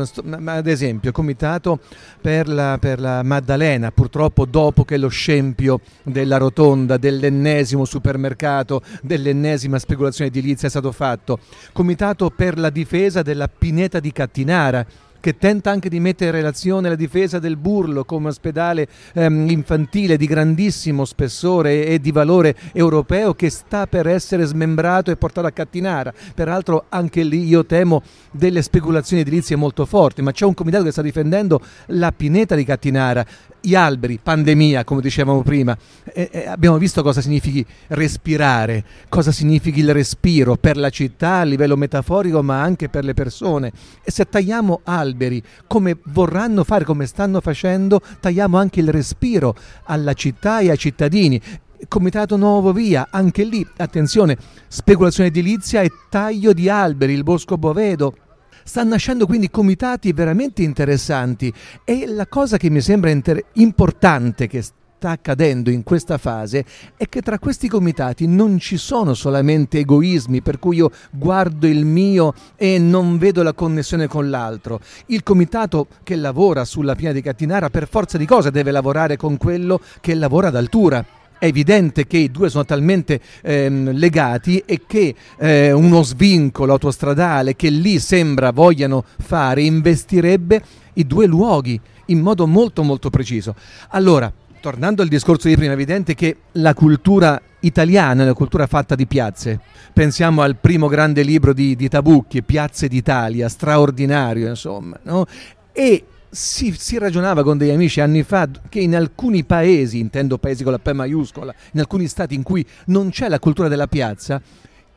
ad 0.46 0.68
esempio 0.68 1.12
comitato 1.12 1.80
per 2.20 2.48
la, 2.48 2.78
per 2.80 3.00
la, 3.00 3.24
Maddalena, 3.24 3.92
purtroppo 3.92 4.46
dopo 4.46 4.84
che 4.84 4.98
lo 4.98 5.08
scempio 5.08 5.80
della 6.04 6.38
rotonda, 6.38 6.98
dell'ennesimo 6.98 7.86
supermercato, 7.86 8.82
dell'ennesima 9.02 9.80
speculazione 9.80 10.30
edilizia 10.30 10.68
è 10.68 10.72
stato 10.72 10.92
fatto, 10.92 11.40
comitato 11.72 12.30
per 12.30 12.58
la 12.58 12.70
difesa 12.70 13.22
della 13.22 13.48
pineta 13.48 14.00
di 14.00 14.12
Cattinara, 14.12 14.86
che 15.22 15.38
tenta 15.38 15.72
anche 15.72 15.88
di 15.88 16.02
mettere 16.02 16.32
in 16.32 16.36
relazione 16.36 16.90
la 16.90 16.96
difesa 16.96 17.40
del 17.40 17.56
Burlo 17.56 18.04
come 18.04 18.28
ospedale 18.28 18.88
ehm, 19.14 19.50
infantile 19.50 20.18
di 20.18 20.26
grandissimo 20.26 21.06
spessore 21.06 21.86
e 21.86 22.00
di 22.02 22.12
valore 22.12 22.58
europeo 22.74 23.34
che 23.34 23.50
sta 23.50 23.88
per 23.88 24.08
essere 24.08 24.44
smembrato 24.44 25.12
e 25.12 25.16
portato 25.16 25.48
a 25.48 25.52
Cattinara. 25.52 26.14
Peraltro 26.36 26.86
anche 26.90 27.24
lì 27.24 27.46
io 27.46 27.66
temo 27.66 28.02
delle 28.32 28.62
speculazioni 28.62 29.22
edilizie 29.22 29.56
molto 29.56 29.86
forti, 29.86 30.22
ma 30.22 30.32
c'è 30.32 30.46
un 30.46 30.54
comitato 30.54 30.84
che 30.84 30.92
sta 30.92 31.02
difendendo 31.02 31.62
la 31.88 32.12
pineta 32.12 32.56
di 32.56 32.66
Cattinara 32.66 33.26
gli 33.62 33.76
alberi, 33.76 34.20
pandemia, 34.22 34.84
come 34.84 35.02
dicevamo 35.02 35.44
prima, 35.44 35.78
eh, 36.14 36.30
eh, 36.32 36.48
abbiamo 36.48 36.78
visto 36.78 37.04
cosa 37.04 37.22
significhi 37.22 37.64
respirare, 37.90 38.84
cosa 39.08 39.32
significhi 39.32 39.80
il 39.80 39.94
respiro 39.94 40.58
per 40.58 40.78
la 40.78 40.90
città 40.90 41.38
a 41.38 41.44
livello 41.44 41.78
metaforico, 41.78 42.42
ma 42.42 42.62
anche 42.62 42.90
per 42.90 43.04
le 43.06 43.14
persone. 43.14 43.72
E 44.04 44.12
se 44.12 44.28
tagliamo 44.28 44.82
alberi 44.84 45.42
come 45.68 45.98
vorranno 46.06 46.64
fare, 46.64 46.84
come 46.84 47.06
stanno 47.06 47.40
facendo, 47.40 48.02
tagliamo 48.20 48.58
anche 48.58 48.80
il 48.80 48.90
respiro 48.90 49.56
alla 49.84 50.14
città 50.14 50.60
e 50.60 50.72
ai 50.72 50.78
cittadini. 50.78 51.40
Comitato 51.88 52.38
Nuovo 52.38 52.74
Via, 52.74 53.08
anche 53.10 53.44
lì, 53.44 53.66
attenzione, 53.78 54.38
speculazione 54.68 55.30
edilizia 55.30 55.82
e 55.82 55.92
taglio 56.10 56.54
di 56.54 56.70
alberi, 56.70 57.14
il 57.14 57.24
Bosco 57.24 57.58
Bovedo, 57.58 58.16
Stanno 58.64 58.90
nascendo 58.92 59.26
quindi 59.26 59.50
comitati 59.50 60.12
veramente 60.14 60.64
interessanti 60.64 61.52
e 61.84 62.06
la 62.08 62.28
cosa 62.28 62.58
che 62.58 62.70
mi 62.70 62.82
sembra 62.82 63.10
inter- 63.10 63.46
importante 63.54 64.48
che 64.48 64.62
sta 64.62 65.10
accadendo 65.10 65.72
in 65.72 65.82
questa 65.82 66.20
fase 66.20 66.64
è 66.96 67.10
che 67.10 67.24
tra 67.24 67.40
questi 67.40 67.68
comitati 67.68 68.28
non 68.28 68.60
ci 68.60 68.78
sono 68.78 69.16
solamente 69.16 69.80
egoismi 69.80 70.44
per 70.44 70.60
cui 70.60 70.76
io 70.76 70.92
guardo 71.10 71.66
il 71.66 71.86
mio 71.86 72.36
e 72.56 72.78
non 72.78 73.18
vedo 73.18 73.42
la 73.42 73.54
connessione 73.54 74.08
con 74.08 74.30
l'altro. 74.30 74.80
Il 75.08 75.24
comitato 75.24 75.88
che 76.04 76.16
lavora 76.16 76.66
sulla 76.66 76.94
Pina 76.94 77.14
di 77.14 77.22
Cattinara 77.22 77.72
per 77.72 77.88
forza 77.88 78.20
di 78.20 78.28
cose 78.28 78.52
deve 78.52 78.70
lavorare 78.70 79.18
con 79.18 79.38
quello 79.38 79.82
che 80.02 80.14
lavora 80.14 80.50
ad 80.50 80.56
altura 80.56 81.04
è 81.42 81.48
evidente 81.48 82.06
che 82.06 82.18
i 82.18 82.30
due 82.30 82.52
sono 82.52 82.66
talmente 82.66 83.20
ehm, 83.42 83.94
legati 83.94 84.62
e 84.64 84.82
che 84.86 85.16
eh, 85.40 85.72
uno 85.72 86.04
svincolo 86.04 86.74
autostradale 86.74 87.56
che 87.56 87.70
lì 87.70 87.98
sembra 87.98 88.52
vogliano 88.52 89.04
fare 89.18 89.64
investirebbe 89.64 90.62
i 90.94 91.08
due 91.08 91.26
luoghi 91.26 91.82
in 92.06 92.20
modo 92.20 92.46
molto 92.46 92.84
molto 92.84 93.10
preciso. 93.10 93.56
Allora, 93.90 94.32
tornando 94.60 95.02
al 95.02 95.08
discorso 95.08 95.48
di 95.48 95.56
prima, 95.56 95.72
è 95.72 95.74
evidente 95.74 96.14
che 96.14 96.38
la 96.52 96.76
cultura 96.76 97.42
italiana 97.62 98.22
è 98.22 98.26
una 98.26 98.36
cultura 98.36 98.68
fatta 98.68 98.94
di 98.94 99.08
piazze. 99.08 99.62
Pensiamo 99.94 100.44
al 100.44 100.58
primo 100.58 100.86
grande 100.90 101.24
libro 101.24 101.54
di, 101.54 101.76
di 101.76 101.90
Tabucchi, 101.90 102.44
Piazze 102.44 102.88
d'Italia, 102.88 103.50
straordinario, 103.50 104.48
insomma, 104.48 104.96
no? 105.06 105.26
E 105.72 106.06
si, 106.32 106.74
si, 106.78 106.98
ragionava 106.98 107.44
con 107.44 107.58
degli 107.58 107.72
amici 107.72 108.00
anni 108.00 108.24
fa 108.24 108.48
che 108.70 108.80
in 108.80 108.96
alcuni 108.96 109.44
paesi, 109.44 110.00
intendo 110.00 110.38
paesi 110.38 110.64
con 110.64 110.72
la 110.72 110.80
P 110.80 110.92
maiuscola, 110.92 111.54
in 111.74 111.80
alcuni 111.82 112.08
stati 112.08 112.34
in 112.34 112.44
cui 112.44 112.66
non 112.86 113.10
c'è 113.10 113.28
la 113.28 113.40
cultura 113.40 113.68
della 113.68 113.88
piazza, 113.88 114.42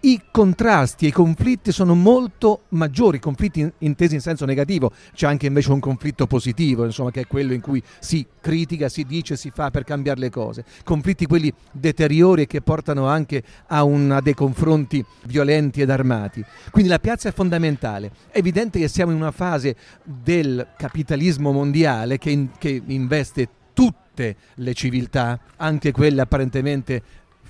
i 0.05 0.21
contrasti 0.31 1.07
e 1.07 1.09
i 1.09 1.13
conflitti 1.13 1.73
sono 1.73 1.95
molto 1.95 2.65
maggiori, 2.71 3.19
conflitti 3.19 3.71
intesi 3.79 4.15
in 4.15 4.21
senso 4.21 4.45
negativo, 4.45 4.93
c'è 5.15 5.27
anche 5.27 5.47
invece 5.47 5.73
un 5.73 5.81
conflitto 5.81 6.27
positivo, 6.27 6.85
insomma, 6.85 7.11
che 7.11 7.23
è 7.23 7.27
quello 7.27 7.55
in 7.55 7.63
cui 7.63 7.83
si 8.01 8.27
critica, 8.41 8.91
si 8.91 9.05
dice, 9.05 9.37
si 9.37 9.51
fa 9.51 9.71
per 9.71 9.85
cambiare 9.85 10.21
le 10.21 10.29
cose, 10.29 10.65
conflitti 10.85 11.25
quelli 11.25 11.53
deteriori 11.73 12.47
che 12.47 12.61
portano 12.61 13.07
anche 13.07 13.43
a, 13.69 13.83
un, 13.83 14.11
a 14.11 14.21
dei 14.21 14.35
confronti 14.35 15.03
violenti 15.25 15.81
ed 15.81 15.89
armati. 15.89 16.45
Quindi 16.71 16.91
la 16.91 16.99
piazza 16.99 17.31
è 17.31 17.33
fondamentale. 17.33 18.11
È 18.31 18.39
evidente 18.39 18.79
che 18.79 18.89
siamo 18.89 19.13
in 19.13 19.17
una 19.17 19.31
fase 19.31 19.75
del 20.03 20.67
capitalismo 20.77 21.51
mondiale 21.51 22.19
che, 22.19 22.31
in, 22.31 22.51
che 22.59 22.83
investe 22.85 23.49
tutte 23.73 24.37
le 24.57 24.75
civiltà, 24.75 25.41
anche 25.57 25.93
quelle 25.93 26.21
apparentemente 26.21 27.03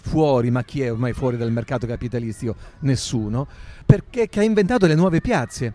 fuori, 0.05 0.51
ma 0.51 0.63
chi 0.63 0.83
è 0.83 0.93
ormai 0.93 1.13
fuori 1.15 1.37
dal 1.37 1.51
mercato 1.51 1.87
capitalistico? 1.87 2.55
Nessuno, 2.81 3.47
perché 3.85 4.29
ha 4.35 4.43
inventato 4.43 4.87
le 4.87 4.95
nuove 4.95 5.21
piazze 5.21 5.75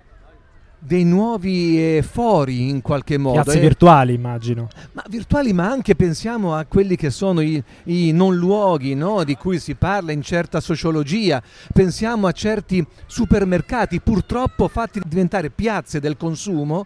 dei 0.82 1.04
nuovi 1.04 1.98
eh, 1.98 2.02
fori 2.02 2.70
in 2.70 2.82
qualche 2.82 3.18
modo. 3.18 3.42
Piazze 3.42 3.58
eh. 3.58 3.62
virtuali 3.62 4.14
immagino. 4.14 4.70
Ma 4.94 5.04
virtuali 5.10 5.52
ma 5.52 5.70
anche 5.70 5.96
pensiamo 5.96 6.56
a 6.56 6.64
quelli 6.66 6.96
che 6.96 7.10
sono 7.10 7.42
i, 7.42 7.62
i 7.86 8.12
non 8.14 8.36
luoghi 8.36 8.96
no? 8.96 9.24
di 9.26 9.36
cui 9.36 9.60
si 9.60 9.76
parla 9.76 10.14
in 10.14 10.22
certa 10.22 10.62
sociologia, 10.62 11.42
pensiamo 11.74 12.28
a 12.28 12.32
certi 12.32 12.86
supermercati 13.08 14.00
purtroppo 14.00 14.68
fatti 14.70 15.02
diventare 15.06 15.50
piazze 15.50 16.00
del 16.00 16.16
consumo 16.16 16.86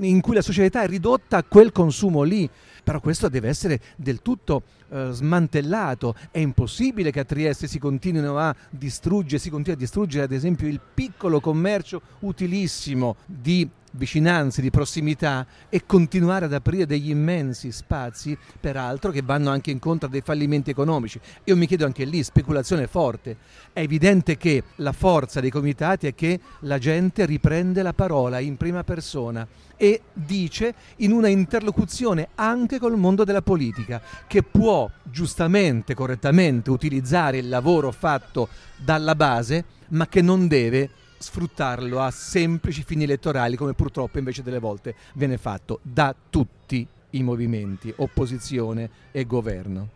in 0.00 0.20
cui 0.20 0.34
la 0.34 0.42
società 0.42 0.82
è 0.82 0.86
ridotta 0.88 1.38
a 1.38 1.44
quel 1.44 1.70
consumo 1.70 2.22
lì 2.22 2.48
però 2.88 3.00
questo 3.00 3.28
deve 3.28 3.48
essere 3.50 3.82
del 3.96 4.22
tutto 4.22 4.62
eh, 4.88 5.10
smantellato. 5.10 6.14
È 6.30 6.38
impossibile 6.38 7.10
che 7.10 7.20
a 7.20 7.24
Trieste 7.24 7.66
si 7.66 7.78
continuino 7.78 8.38
a 8.38 8.56
distruggere, 8.70 9.38
si 9.38 9.50
continui 9.50 9.76
a 9.76 9.78
distruggere 9.78 10.24
ad 10.24 10.32
esempio 10.32 10.66
il 10.66 10.80
piccolo 10.94 11.38
commercio 11.38 12.00
utilissimo 12.20 13.16
di 13.26 13.68
vicinanze, 13.92 14.62
di 14.62 14.70
prossimità 14.70 15.46
e 15.68 15.84
continuare 15.86 16.44
ad 16.44 16.52
aprire 16.52 16.86
degli 16.86 17.10
immensi 17.10 17.72
spazi, 17.72 18.36
peraltro 18.60 19.10
che 19.10 19.22
vanno 19.22 19.50
anche 19.50 19.70
incontro 19.70 20.08
a 20.08 20.10
dei 20.10 20.20
fallimenti 20.20 20.70
economici. 20.70 21.20
Io 21.44 21.56
mi 21.56 21.66
chiedo 21.66 21.84
anche 21.84 22.04
lì, 22.04 22.22
speculazione 22.22 22.86
forte. 22.86 23.36
È 23.72 23.80
evidente 23.80 24.36
che 24.36 24.62
la 24.76 24.92
forza 24.92 25.40
dei 25.40 25.50
comitati 25.50 26.06
è 26.06 26.14
che 26.14 26.40
la 26.60 26.78
gente 26.78 27.26
riprende 27.26 27.82
la 27.82 27.92
parola 27.92 28.38
in 28.38 28.56
prima 28.56 28.84
persona 28.84 29.46
e 29.76 30.02
dice 30.12 30.74
in 30.96 31.12
una 31.12 31.28
interlocuzione 31.28 32.28
anche 32.34 32.78
col 32.78 32.98
mondo 32.98 33.24
della 33.24 33.42
politica, 33.42 34.02
che 34.26 34.42
può 34.42 34.90
giustamente, 35.04 35.94
correttamente 35.94 36.70
utilizzare 36.70 37.38
il 37.38 37.48
lavoro 37.48 37.92
fatto 37.92 38.48
dalla 38.76 39.14
base, 39.14 39.64
ma 39.88 40.08
che 40.08 40.20
non 40.20 40.48
deve 40.48 40.90
sfruttarlo 41.18 42.00
a 42.00 42.10
semplici 42.10 42.82
fini 42.84 43.04
elettorali 43.04 43.56
come 43.56 43.74
purtroppo 43.74 44.18
invece 44.18 44.42
delle 44.42 44.58
volte 44.58 44.94
viene 45.14 45.36
fatto 45.36 45.80
da 45.82 46.14
tutti 46.30 46.86
i 47.10 47.22
movimenti, 47.22 47.92
opposizione 47.96 48.88
e 49.10 49.26
governo. 49.26 49.88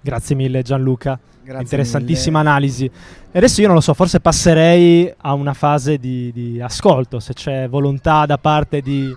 Grazie 0.00 0.36
mille 0.36 0.62
Gianluca, 0.62 1.18
Grazie 1.42 1.62
interessantissima 1.62 2.38
mille. 2.38 2.50
analisi. 2.50 2.84
E 2.84 3.38
adesso 3.38 3.60
io 3.60 3.66
non 3.66 3.76
lo 3.76 3.82
so, 3.82 3.94
forse 3.94 4.20
passerei 4.20 5.12
a 5.16 5.32
una 5.32 5.54
fase 5.54 5.98
di, 5.98 6.30
di 6.32 6.60
ascolto, 6.60 7.20
se 7.20 7.32
c'è 7.32 7.68
volontà 7.68 8.26
da 8.26 8.36
parte 8.36 8.80
di 8.80 9.16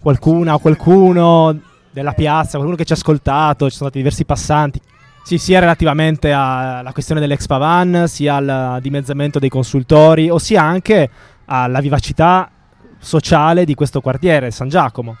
qualcuna 0.00 0.54
o 0.54 0.58
qualcuno 0.58 1.60
della 1.90 2.12
piazza, 2.12 2.56
qualcuno 2.56 2.76
che 2.76 2.84
ci 2.84 2.92
ha 2.92 2.96
ascoltato, 2.96 3.70
ci 3.70 3.76
sono 3.76 3.88
stati 3.88 3.98
diversi 3.98 4.24
passanti. 4.24 4.80
Sì, 5.24 5.38
sia 5.38 5.58
relativamente 5.58 6.32
alla 6.32 6.92
questione 6.92 7.18
dell'ex 7.18 7.46
Pavan, 7.46 8.04
sia 8.08 8.36
al 8.36 8.78
dimezzamento 8.82 9.38
dei 9.38 9.48
consultori, 9.48 10.28
ossia 10.28 10.62
anche 10.62 11.08
alla 11.46 11.80
vivacità 11.80 12.50
sociale 12.98 13.64
di 13.64 13.74
questo 13.74 14.02
quartiere, 14.02 14.50
San 14.50 14.68
Giacomo. 14.68 15.16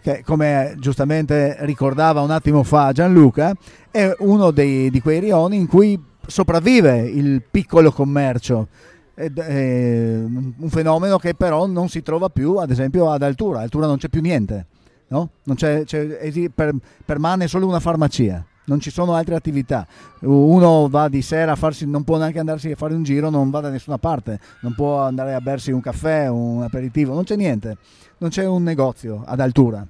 Che, 0.00 0.22
come 0.24 0.76
giustamente 0.78 1.56
ricordava 1.60 2.20
un 2.20 2.30
attimo 2.30 2.62
fa 2.62 2.92
Gianluca, 2.92 3.52
è 3.90 4.14
uno 4.20 4.52
dei, 4.52 4.90
di 4.90 5.00
quei 5.00 5.18
rioni 5.18 5.56
in 5.56 5.66
cui 5.66 6.00
sopravvive 6.24 7.00
il 7.00 7.42
piccolo 7.50 7.90
commercio. 7.90 8.68
È, 9.12 9.28
un 9.34 10.68
fenomeno 10.68 11.18
che 11.18 11.34
però 11.34 11.66
non 11.66 11.88
si 11.88 12.00
trova 12.02 12.28
più, 12.28 12.58
ad 12.58 12.70
esempio, 12.70 13.10
ad 13.10 13.22
Altura. 13.24 13.58
Ad 13.58 13.64
Altura 13.64 13.86
non 13.86 13.96
c'è 13.96 14.08
più 14.08 14.20
niente 14.20 14.66
no? 15.08 15.30
C'è, 15.54 15.84
c'è, 15.84 16.48
per- 16.54 16.74
permane 17.04 17.48
solo 17.48 17.66
una 17.66 17.80
farmacia, 17.80 18.44
non 18.66 18.78
ci 18.80 18.90
sono 18.90 19.14
altre 19.14 19.34
attività. 19.34 19.86
Uno 20.20 20.88
va 20.88 21.08
di 21.08 21.22
sera 21.22 21.52
a 21.52 21.56
farsi, 21.56 21.86
non 21.86 22.04
può 22.04 22.18
neanche 22.18 22.38
andarsi 22.38 22.70
a 22.70 22.76
fare 22.76 22.94
un 22.94 23.02
giro, 23.02 23.30
non 23.30 23.50
va 23.50 23.60
da 23.60 23.70
nessuna 23.70 23.98
parte, 23.98 24.38
non 24.60 24.74
può 24.74 25.00
andare 25.00 25.34
a 25.34 25.40
bersi 25.40 25.72
un 25.72 25.80
caffè, 25.80 26.28
un 26.28 26.62
aperitivo, 26.62 27.14
non 27.14 27.24
c'è 27.24 27.36
niente, 27.36 27.76
non 28.18 28.30
c'è 28.30 28.46
un 28.46 28.62
negozio 28.62 29.22
ad 29.26 29.40
altura. 29.40 29.86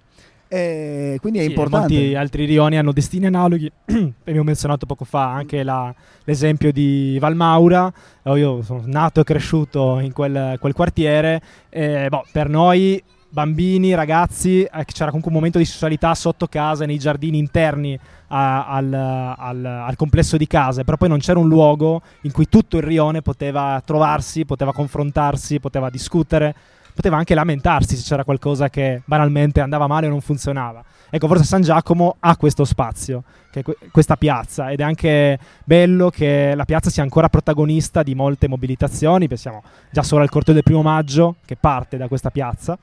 E 0.48 1.18
quindi 1.20 1.40
è 1.40 1.42
Sì, 1.42 1.48
importante. 1.48 1.92
Molti 1.92 2.14
altri 2.14 2.44
rioni 2.44 2.78
hanno 2.78 2.92
destini 2.92 3.26
analoghi. 3.26 3.68
Abbiamo 3.86 4.44
menzionato 4.44 4.86
poco 4.86 5.04
fa 5.04 5.32
anche 5.32 5.64
la- 5.64 5.92
l'esempio 6.22 6.70
di 6.72 7.18
Valmaura. 7.20 7.92
Eh, 8.22 8.38
Io 8.38 8.62
sono 8.62 8.82
nato 8.86 9.20
e 9.20 9.24
cresciuto 9.24 9.98
in 9.98 10.12
quel, 10.12 10.56
quel 10.60 10.72
quartiere. 10.72 11.40
E, 11.68 12.06
boh, 12.08 12.24
per 12.30 12.48
noi, 12.48 13.02
bambini, 13.28 13.94
ragazzi, 13.94 14.62
eh, 14.62 14.84
c'era 14.84 15.06
comunque 15.06 15.30
un 15.30 15.36
momento 15.36 15.58
di 15.58 15.64
sessualità 15.64 16.14
sotto 16.14 16.46
casa, 16.46 16.86
nei 16.86 16.98
giardini 16.98 17.38
interni 17.38 17.98
a- 18.28 18.66
al, 18.66 18.92
al- 18.92 19.64
al 19.64 19.96
complesso 19.96 20.36
di 20.36 20.46
case. 20.46 20.84
Però 20.84 20.96
poi 20.96 21.08
non 21.08 21.18
c'era 21.18 21.38
un 21.38 21.48
luogo 21.48 22.02
in 22.22 22.32
cui 22.32 22.48
tutto 22.48 22.76
il 22.76 22.82
rione 22.82 23.22
poteva 23.22 23.80
trovarsi, 23.84 24.44
poteva 24.44 24.72
confrontarsi, 24.72 25.60
poteva 25.60 25.90
discutere 25.90 26.54
poteva 26.96 27.18
anche 27.18 27.34
lamentarsi 27.34 27.94
se 27.94 28.02
c'era 28.02 28.24
qualcosa 28.24 28.70
che 28.70 29.02
banalmente 29.04 29.60
andava 29.60 29.86
male 29.86 30.06
o 30.06 30.08
non 30.08 30.22
funzionava. 30.22 30.82
Ecco, 31.10 31.26
forse 31.26 31.44
San 31.44 31.60
Giacomo 31.60 32.16
ha 32.20 32.38
questo 32.38 32.64
spazio, 32.64 33.22
que- 33.52 33.76
questa 33.92 34.16
piazza, 34.16 34.70
ed 34.70 34.80
è 34.80 34.82
anche 34.82 35.38
bello 35.62 36.08
che 36.08 36.54
la 36.54 36.64
piazza 36.64 36.88
sia 36.88 37.02
ancora 37.02 37.28
protagonista 37.28 38.02
di 38.02 38.14
molte 38.14 38.48
mobilitazioni, 38.48 39.28
pensiamo 39.28 39.62
già 39.90 40.02
solo 40.02 40.22
al 40.22 40.30
corteo 40.30 40.54
del 40.54 40.62
primo 40.62 40.80
maggio, 40.80 41.34
che 41.44 41.56
parte 41.56 41.98
da 41.98 42.08
questa 42.08 42.30
piazza, 42.30 42.78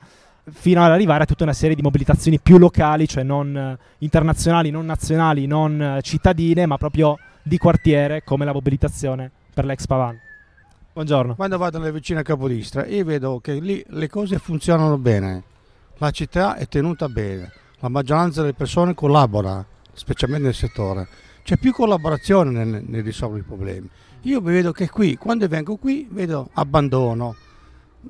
fino 0.50 0.84
ad 0.84 0.90
arrivare 0.90 1.22
a 1.22 1.26
tutta 1.26 1.44
una 1.44 1.52
serie 1.52 1.74
di 1.74 1.82
mobilitazioni 1.82 2.38
più 2.38 2.58
locali, 2.58 3.08
cioè 3.08 3.22
non 3.22 3.56
eh, 3.56 3.78
internazionali, 3.98 4.70
non 4.70 4.84
nazionali, 4.84 5.46
non 5.46 5.80
eh, 5.80 6.02
cittadine, 6.02 6.66
ma 6.66 6.76
proprio 6.76 7.18
di 7.42 7.58
quartiere, 7.58 8.22
come 8.24 8.44
la 8.44 8.52
mobilitazione 8.52 9.30
per 9.52 9.64
l'ex 9.64 9.86
Pavan. 9.86 10.18
Buongiorno. 10.92 11.34
Quando 11.34 11.58
vado 11.58 11.78
nelle 11.78 11.92
vicine 11.92 12.22
Capodistra 12.22 12.86
io 12.86 13.04
vedo 13.04 13.40
che 13.40 13.54
lì 13.54 13.84
le 13.88 14.08
cose 14.08 14.38
funzionano 14.38 14.96
bene, 14.96 15.42
la 15.98 16.10
città 16.10 16.56
è 16.56 16.68
tenuta 16.68 17.08
bene, 17.08 17.50
la 17.80 17.88
maggioranza 17.88 18.40
delle 18.42 18.54
persone 18.54 18.94
collabora, 18.94 19.64
specialmente 19.92 20.46
nel 20.46 20.54
settore. 20.54 21.08
C'è 21.42 21.56
più 21.56 21.72
collaborazione 21.72 22.64
nel, 22.64 22.84
nel 22.86 23.02
risolvere 23.02 23.40
i 23.40 23.44
problemi. 23.44 23.88
Io 24.22 24.40
vedo 24.40 24.72
che 24.72 24.88
qui, 24.88 25.16
quando 25.16 25.46
vengo 25.48 25.76
qui, 25.76 26.06
vedo 26.10 26.48
abbandono, 26.54 27.34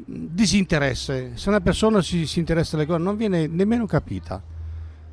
disinteresse. 0.07 1.33
Se 1.35 1.48
una 1.48 1.61
persona 1.61 2.02
si, 2.02 2.26
si 2.26 2.38
interessa 2.38 2.76
alle 2.76 2.87
cose 2.87 3.02
non 3.02 3.16
viene 3.16 3.46
nemmeno 3.46 3.87
capita. 3.87 4.42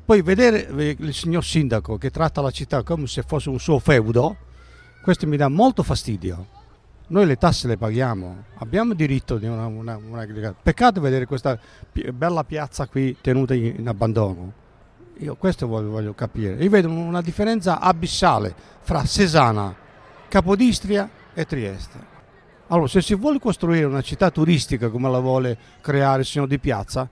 Poi 0.04 0.20
vedere 0.22 0.94
il 0.98 1.14
signor 1.14 1.44
sindaco 1.44 1.96
che 1.96 2.10
tratta 2.10 2.40
la 2.40 2.50
città 2.50 2.82
come 2.82 3.06
se 3.06 3.22
fosse 3.22 3.48
un 3.48 3.60
suo 3.60 3.78
feudo, 3.78 4.36
questo 5.02 5.26
mi 5.26 5.36
dà 5.36 5.48
molto 5.48 5.82
fastidio. 5.82 6.60
Noi 7.08 7.26
le 7.26 7.36
tasse 7.36 7.68
le 7.68 7.76
paghiamo, 7.76 8.44
abbiamo 8.58 8.94
diritto 8.94 9.36
di 9.36 9.46
una, 9.46 9.66
una, 9.66 9.96
una- 9.96 10.54
Peccato 10.60 11.00
vedere 11.00 11.26
questa 11.26 11.58
bella 12.12 12.42
piazza 12.42 12.86
qui 12.86 13.16
tenuta 13.20 13.54
in, 13.54 13.74
in 13.78 13.88
abbandono. 13.88 14.52
Io 15.18 15.36
questo 15.36 15.66
voglio, 15.66 15.90
voglio 15.90 16.14
capire. 16.14 16.62
Io 16.62 16.70
vedo 16.70 16.88
una 16.88 17.20
differenza 17.20 17.80
abissale 17.80 18.54
fra 18.80 19.04
Cesana, 19.04 19.74
Capodistria 20.28 21.08
e 21.34 21.44
Trieste. 21.44 22.11
Allora, 22.72 22.88
se 22.88 23.02
si 23.02 23.14
vuole 23.14 23.38
costruire 23.38 23.84
una 23.84 24.00
città 24.00 24.30
turistica 24.30 24.88
come 24.88 25.10
la 25.10 25.18
vuole 25.18 25.58
creare 25.82 26.20
il 26.20 26.26
signor 26.26 26.48
Di 26.48 26.58
Piazza, 26.58 27.06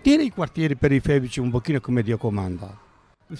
tieni 0.00 0.24
i 0.24 0.30
quartieri 0.30 0.76
periferici 0.76 1.40
un 1.40 1.50
pochino 1.50 1.78
come 1.78 2.02
Dio 2.02 2.16
comanda. 2.16 2.74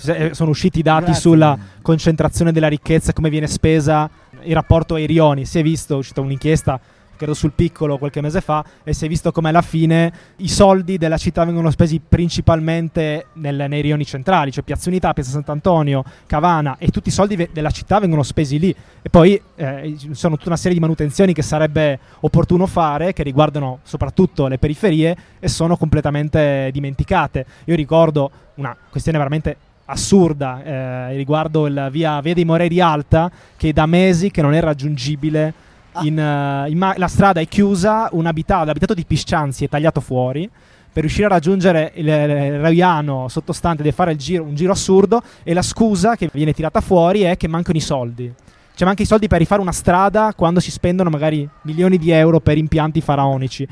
Eh, 0.08 0.34
sono 0.34 0.50
usciti 0.50 0.80
i 0.80 0.82
dati 0.82 1.06
Grazie. 1.06 1.20
sulla 1.20 1.58
concentrazione 1.80 2.52
della 2.52 2.68
ricchezza 2.68 3.14
come 3.14 3.30
viene 3.30 3.46
spesa 3.46 4.10
in 4.42 4.52
rapporto 4.52 4.94
ai 4.94 5.06
rioni. 5.06 5.46
Si 5.46 5.58
è 5.58 5.62
visto, 5.62 5.94
è 5.94 5.96
uscita 5.96 6.20
un'inchiesta, 6.20 6.78
credo 7.16 7.34
sul 7.34 7.52
piccolo 7.52 7.98
qualche 7.98 8.20
mese 8.20 8.40
fa, 8.40 8.64
e 8.82 8.92
si 8.92 9.04
è 9.04 9.08
visto 9.08 9.32
come 9.32 9.50
alla 9.50 9.62
fine 9.62 10.12
i 10.36 10.48
soldi 10.48 10.98
della 10.98 11.16
città 11.16 11.44
vengono 11.44 11.70
spesi 11.70 12.00
principalmente 12.06 13.26
nel- 13.34 13.66
nei 13.68 13.80
rioni 13.80 14.04
centrali, 14.04 14.50
cioè 14.50 14.64
Piazza 14.64 14.88
Unità, 14.88 15.12
Piazza 15.12 15.30
Sant'Antonio, 15.30 16.04
Cavana, 16.26 16.76
e 16.78 16.88
tutti 16.88 17.08
i 17.08 17.12
soldi 17.12 17.36
ve- 17.36 17.50
della 17.52 17.70
città 17.70 17.98
vengono 17.98 18.22
spesi 18.22 18.58
lì. 18.58 18.74
E 19.02 19.08
poi 19.08 19.40
eh, 19.56 19.96
sono 20.12 20.36
tutta 20.36 20.48
una 20.48 20.56
serie 20.56 20.74
di 20.74 20.80
manutenzioni 20.80 21.32
che 21.32 21.42
sarebbe 21.42 21.98
opportuno 22.20 22.66
fare, 22.66 23.12
che 23.12 23.22
riguardano 23.22 23.80
soprattutto 23.82 24.46
le 24.46 24.58
periferie, 24.58 25.16
e 25.38 25.48
sono 25.48 25.76
completamente 25.76 26.70
dimenticate. 26.72 27.46
Io 27.64 27.76
ricordo 27.76 28.30
una 28.54 28.76
questione 28.90 29.18
veramente 29.18 29.56
assurda 29.84 30.62
eh, 30.62 31.16
riguardo 31.16 31.66
il 31.66 31.88
via, 31.90 32.20
via 32.20 32.34
dei 32.34 32.44
Morei 32.44 32.68
di 32.68 32.80
Alta 32.80 33.30
che 33.56 33.72
da 33.72 33.84
mesi 33.86 34.30
che 34.30 34.40
non 34.40 34.54
è 34.54 34.60
raggiungibile 34.60 35.52
in, 36.02 36.18
eh, 36.18 36.70
in 36.70 36.78
ma- 36.78 36.94
la 36.96 37.08
strada 37.08 37.40
è 37.40 37.46
chiusa 37.46 38.08
un 38.12 38.26
abitato, 38.26 38.64
l'abitato 38.66 38.94
di 38.94 39.04
Piscianzi 39.04 39.64
è 39.64 39.68
tagliato 39.68 40.00
fuori. 40.00 40.48
Per 40.92 41.02
riuscire 41.02 41.26
a 41.26 41.30
raggiungere 41.30 41.92
il, 41.94 42.06
il 42.06 42.60
Raiano 42.60 43.26
sottostante 43.28 43.82
deve 43.82 43.94
fare 43.94 44.14
giro, 44.14 44.44
un 44.44 44.54
giro 44.54 44.72
assurdo 44.72 45.22
e 45.42 45.54
la 45.54 45.62
scusa 45.62 46.16
che 46.16 46.28
viene 46.30 46.52
tirata 46.52 46.82
fuori 46.82 47.22
è 47.22 47.38
che 47.38 47.48
mancano 47.48 47.78
i 47.78 47.80
soldi. 47.80 48.32
Cioè 48.74 48.86
manca 48.86 49.02
i 49.02 49.06
soldi 49.06 49.26
per 49.26 49.38
rifare 49.38 49.60
una 49.60 49.72
strada 49.72 50.32
quando 50.34 50.60
si 50.60 50.70
spendono 50.70 51.08
magari 51.08 51.48
milioni 51.62 51.98
di 51.98 52.10
euro 52.10 52.40
per 52.40 52.58
impianti 52.58 53.00
faraonici 53.00 53.66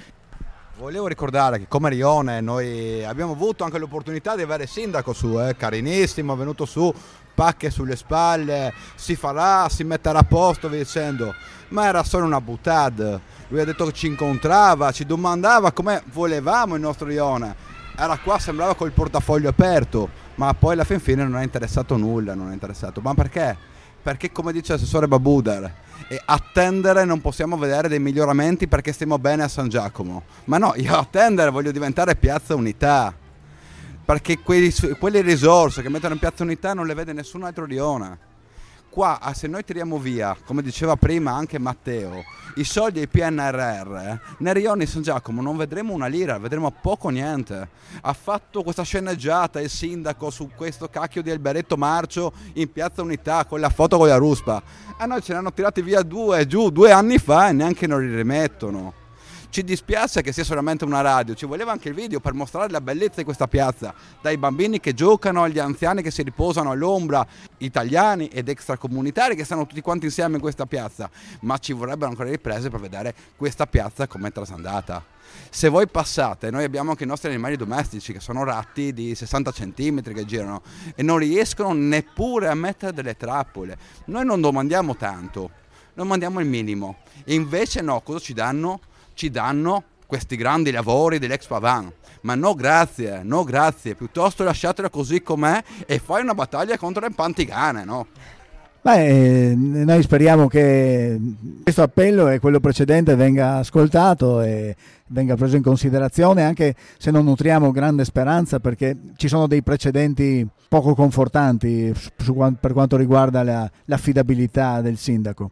Volevo 0.81 1.09
ricordare 1.09 1.59
che 1.59 1.69
come 1.69 1.91
Rione 1.91 2.41
noi 2.41 3.05
abbiamo 3.05 3.33
avuto 3.33 3.65
anche 3.65 3.77
l'opportunità 3.77 4.35
di 4.35 4.41
avere 4.41 4.63
il 4.63 4.69
sindaco 4.71 5.13
su, 5.13 5.39
eh, 5.39 5.55
carinissimo, 5.55 6.33
è 6.33 6.37
venuto 6.39 6.65
su, 6.65 6.91
pacche 7.35 7.69
sulle 7.69 7.97
spalle, 7.97 8.73
si 8.95 9.15
farà, 9.15 9.69
si 9.69 9.85
metterà 9.85 10.21
a 10.21 10.25
posto, 10.25 10.71
via 10.71 10.79
dicendo, 10.79 11.35
ma 11.69 11.85
era 11.85 12.03
solo 12.03 12.25
una 12.25 12.41
buttad. 12.41 13.21
Lui 13.49 13.61
ha 13.61 13.67
detto 13.67 13.85
che 13.85 13.93
ci 13.93 14.07
incontrava, 14.07 14.91
ci 14.91 15.05
domandava 15.05 15.71
come 15.73 16.03
volevamo 16.13 16.77
il 16.77 16.81
nostro 16.81 17.09
Rione. 17.09 17.55
Era 17.95 18.17
qua, 18.17 18.39
sembrava 18.39 18.75
col 18.75 18.93
portafoglio 18.93 19.51
aperto, 19.51 20.09
ma 20.37 20.55
poi 20.55 20.73
alla 20.73 20.85
fin 20.85 20.99
fine 20.99 21.25
non 21.25 21.37
è 21.37 21.43
interessato 21.43 21.99
nulla, 21.99 22.35
non 22.35 22.49
è 22.49 22.53
interessato. 22.55 23.03
Ma 23.03 23.13
perché? 23.13 23.55
Perché 24.03 24.33
come 24.33 24.51
dice 24.51 24.73
l'assessore 24.73 25.07
Babuder, 25.07 25.75
e 26.13 26.21
attendere 26.25 27.05
non 27.05 27.21
possiamo 27.21 27.57
vedere 27.57 27.87
dei 27.87 28.01
miglioramenti 28.01 28.67
perché 28.67 28.91
stiamo 28.91 29.17
bene 29.21 29.45
a 29.45 29.49
San 29.49 29.69
Giacomo. 29.69 30.25
Ma 30.47 30.59
no, 30.59 30.73
io 30.75 30.97
attendere 30.97 31.51
voglio 31.51 31.71
diventare 31.71 32.17
Piazza 32.17 32.57
Unità. 32.57 33.15
Perché 34.05 34.41
quei- 34.41 34.75
quelle 34.99 35.21
risorse 35.21 35.83
che 35.83 35.89
mettono 35.89 36.15
in 36.15 36.19
Piazza 36.19 36.43
Unità 36.43 36.75
non 36.75 36.89
le 36.89 36.95
vede 36.95 37.13
nessun 37.13 37.45
altro 37.45 37.65
Rione. 37.65 38.19
Qua, 38.91 39.21
ah, 39.21 39.33
se 39.35 39.47
noi 39.47 39.63
tiriamo 39.63 39.99
via, 39.99 40.37
come 40.45 40.63
diceva 40.63 40.97
prima 40.97 41.31
anche 41.31 41.61
Matteo, 41.61 42.25
i 42.57 42.65
soldi 42.65 42.99
del 42.99 43.09
PNRR, 43.09 43.95
eh, 43.95 44.21
nel 44.39 44.55
Rione 44.55 44.85
San 44.85 45.03
Giacomo 45.03 45.41
non 45.41 45.57
vedremo 45.57 45.93
una 45.93 46.09
lira, 46.09 46.39
vedremo 46.39 46.73
poco 46.73 47.09
niente. 47.09 47.69
Ha 48.01 48.13
fatto 48.13 48.65
questa 48.65 48.83
sceneggiata 48.83 49.61
il 49.61 49.71
sindaco 49.71 50.31
su 50.31 50.51
questo 50.57 50.89
cacchio 50.89 51.23
di 51.23 51.31
alberetto 51.31 51.77
marcio 51.77 52.33
in 52.55 52.73
Piazza 52.73 53.03
Unità 53.03 53.45
con 53.45 53.61
la 53.61 53.71
foto 53.71 53.97
con 53.97 54.09
la 54.09 54.17
ruspa. 54.17 54.61
A 54.97 55.07
noi 55.07 55.23
ce 55.23 55.35
ne 55.35 55.39
hanno 55.39 55.53
tirati 55.53 55.83
via 55.83 56.03
due 56.03 56.45
giù 56.49 56.71
due 56.71 56.91
anni 56.91 57.19
fa 57.19 57.49
e 57.49 57.53
neanche 57.53 57.87
non 57.87 58.05
li 58.05 58.13
rimettono. 58.13 59.00
Ci 59.51 59.65
dispiace 59.65 60.23
che 60.23 60.33
sia 60.33 60.45
solamente 60.45 60.85
una 60.85 61.01
radio, 61.01 61.35
ci 61.35 61.45
voleva 61.45 61.73
anche 61.73 61.89
il 61.89 61.95
video 61.95 62.21
per 62.21 62.35
mostrare 62.35 62.71
la 62.71 62.81
bellezza 62.81 63.17
di 63.17 63.25
questa 63.25 63.49
piazza, 63.49 63.93
dai 64.23 64.37
bambini 64.37 64.79
che 64.79 64.95
giocano 64.95 65.43
agli 65.43 65.59
anziani 65.59 66.03
che 66.03 66.13
si 66.13 66.23
riposano 66.23 66.71
all'ombra, 66.71 67.27
italiani 67.59 68.29
ed 68.29 68.49
extracomunitari 68.49 69.35
che 69.35 69.43
stanno 69.43 69.67
tutti 69.67 69.81
quanti 69.81 70.05
insieme 70.05 70.37
in 70.37 70.41
questa 70.41 70.67
piazza, 70.67 71.11
ma 71.41 71.59
ci 71.59 71.73
vorrebbero 71.73 72.09
ancora 72.09 72.31
riprese 72.31 72.71
per 72.71 72.79
vedere 72.79 73.13
questa 73.35 73.67
piazza 73.67 74.07
come 74.07 74.29
è 74.29 74.33
trasandata. 74.33 75.05
Se 75.51 75.69
voi 75.69 75.89
passate, 75.89 76.53
noi 76.53 76.63
abbiamo 76.63 76.91
anche 76.91 77.03
i 77.03 77.09
nostri 77.09 77.29
animali 77.29 77.57
domestici 77.57 78.13
che 78.13 78.21
sono 78.21 78.45
ratti 78.45 78.93
di 78.93 79.17
60 79.17 79.51
cm 79.51 80.01
che 80.01 80.25
girano 80.27 80.63
e 80.95 81.03
non 81.03 81.19
riescono 81.19 81.73
neppure 81.73 82.47
a 82.47 82.55
mettere 82.55 82.93
delle 82.93 83.17
trappole. 83.17 83.77
Noi 84.05 84.25
non 84.25 84.41
domandiamo 84.41 84.95
tanto, 84.95 85.51
domandiamo 85.93 86.39
il 86.39 86.47
minimo. 86.47 86.99
E 87.25 87.35
invece 87.35 87.81
no, 87.81 88.01
cosa 88.03 88.21
ci 88.21 88.33
danno? 88.33 88.83
Ci 89.21 89.29
danno 89.29 89.85
questi 90.07 90.35
grandi 90.35 90.71
lavori 90.71 91.19
dell'ex 91.19 91.47
Pavan. 91.47 91.93
Ma 92.23 92.35
no 92.35 92.55
grazie, 92.55 93.21
no 93.23 93.45
grazie, 93.45 93.95
piuttosto 93.95 94.45
lasciatelo 94.45 94.89
così 94.89 95.21
com'è 95.21 95.63
e 95.85 95.99
fai 95.99 96.23
una 96.23 96.33
battaglia 96.33 96.79
contro 96.79 97.07
le 97.07 97.13
pantigane, 97.15 97.85
no? 97.85 98.07
Beh, 98.81 99.51
eh, 99.51 99.55
noi 99.55 100.01
speriamo 100.01 100.49
che 100.49 101.21
questo 101.63 101.83
appello 101.83 102.29
e 102.29 102.39
quello 102.39 102.61
precedente 102.61 103.15
venga 103.15 103.57
ascoltato 103.57 104.41
e 104.41 104.75
venga 105.09 105.37
preso 105.37 105.57
in 105.57 105.63
considerazione, 105.63 106.43
anche 106.43 106.75
se 106.97 107.11
non 107.11 107.27
nutriamo 107.27 107.73
grande 107.73 108.07
speranza, 108.07 108.59
perché 108.59 108.97
ci 109.17 109.29
sono 109.29 109.47
dei 109.47 109.63
precedenti 109.63 110.49
poco 110.67 110.95
confortanti 110.95 111.93
per 112.59 112.73
quanto 112.73 112.97
riguarda 112.97 113.43
la- 113.43 113.71
l'affidabilità 113.85 114.81
del 114.81 114.97
sindaco. 114.97 115.51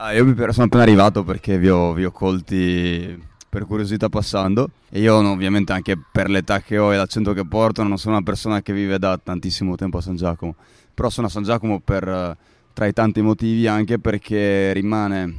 Ah, 0.00 0.12
io 0.12 0.24
sono 0.52 0.66
appena 0.66 0.84
arrivato 0.84 1.24
perché 1.24 1.58
vi 1.58 1.68
ho, 1.68 1.92
vi 1.92 2.04
ho 2.04 2.12
colti 2.12 3.20
per 3.48 3.66
curiosità 3.66 4.08
passando. 4.08 4.70
E 4.90 5.00
io 5.00 5.16
ovviamente 5.16 5.72
anche 5.72 5.98
per 5.98 6.30
l'età 6.30 6.60
che 6.60 6.78
ho 6.78 6.94
e 6.94 6.96
l'accento 6.96 7.32
che 7.32 7.44
porto 7.44 7.82
non 7.82 7.98
sono 7.98 8.14
una 8.14 8.22
persona 8.22 8.62
che 8.62 8.72
vive 8.72 9.00
da 9.00 9.18
tantissimo 9.18 9.74
tempo 9.74 9.98
a 9.98 10.00
San 10.00 10.14
Giacomo, 10.14 10.54
però 10.94 11.10
sono 11.10 11.26
a 11.26 11.30
San 11.30 11.42
Giacomo 11.42 11.80
per, 11.80 12.36
tra 12.72 12.86
i 12.86 12.92
tanti 12.92 13.22
motivi 13.22 13.66
anche 13.66 13.98
perché 13.98 14.72
rimane 14.72 15.34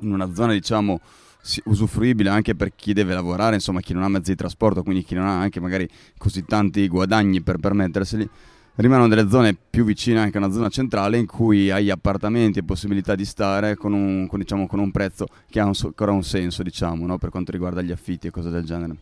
in 0.00 0.12
una 0.12 0.34
zona 0.34 0.52
diciamo 0.52 1.00
usufruibile 1.66 2.28
anche 2.28 2.56
per 2.56 2.74
chi 2.74 2.92
deve 2.92 3.14
lavorare, 3.14 3.54
insomma 3.54 3.78
chi 3.78 3.92
non 3.92 4.02
ha 4.02 4.08
mezzi 4.08 4.32
di 4.32 4.36
trasporto, 4.36 4.82
quindi 4.82 5.04
chi 5.04 5.14
non 5.14 5.26
ha 5.26 5.38
anche 5.38 5.60
magari 5.60 5.88
così 6.18 6.44
tanti 6.44 6.88
guadagni 6.88 7.40
per 7.40 7.58
permetterseli 7.58 8.28
rimangono 8.76 9.08
delle 9.08 9.28
zone 9.28 9.54
più 9.54 9.84
vicine 9.84 10.20
anche 10.20 10.38
a 10.38 10.40
una 10.40 10.52
zona 10.52 10.68
centrale 10.68 11.18
in 11.18 11.26
cui 11.26 11.70
hai 11.70 11.90
appartamenti 11.90 12.58
e 12.58 12.64
possibilità 12.64 13.14
di 13.14 13.24
stare 13.24 13.76
con 13.76 13.92
un, 13.92 14.26
con, 14.26 14.38
diciamo, 14.38 14.66
con 14.66 14.78
un 14.78 14.90
prezzo 14.90 15.26
che 15.48 15.60
ha 15.60 15.64
un, 15.64 15.72
ancora 15.82 16.12
un 16.12 16.22
senso 16.22 16.62
diciamo, 16.62 17.06
no? 17.06 17.18
per 17.18 17.30
quanto 17.30 17.52
riguarda 17.52 17.82
gli 17.82 17.92
affitti 17.92 18.26
e 18.26 18.30
cose 18.30 18.50
del 18.50 18.64
genere 18.64 18.96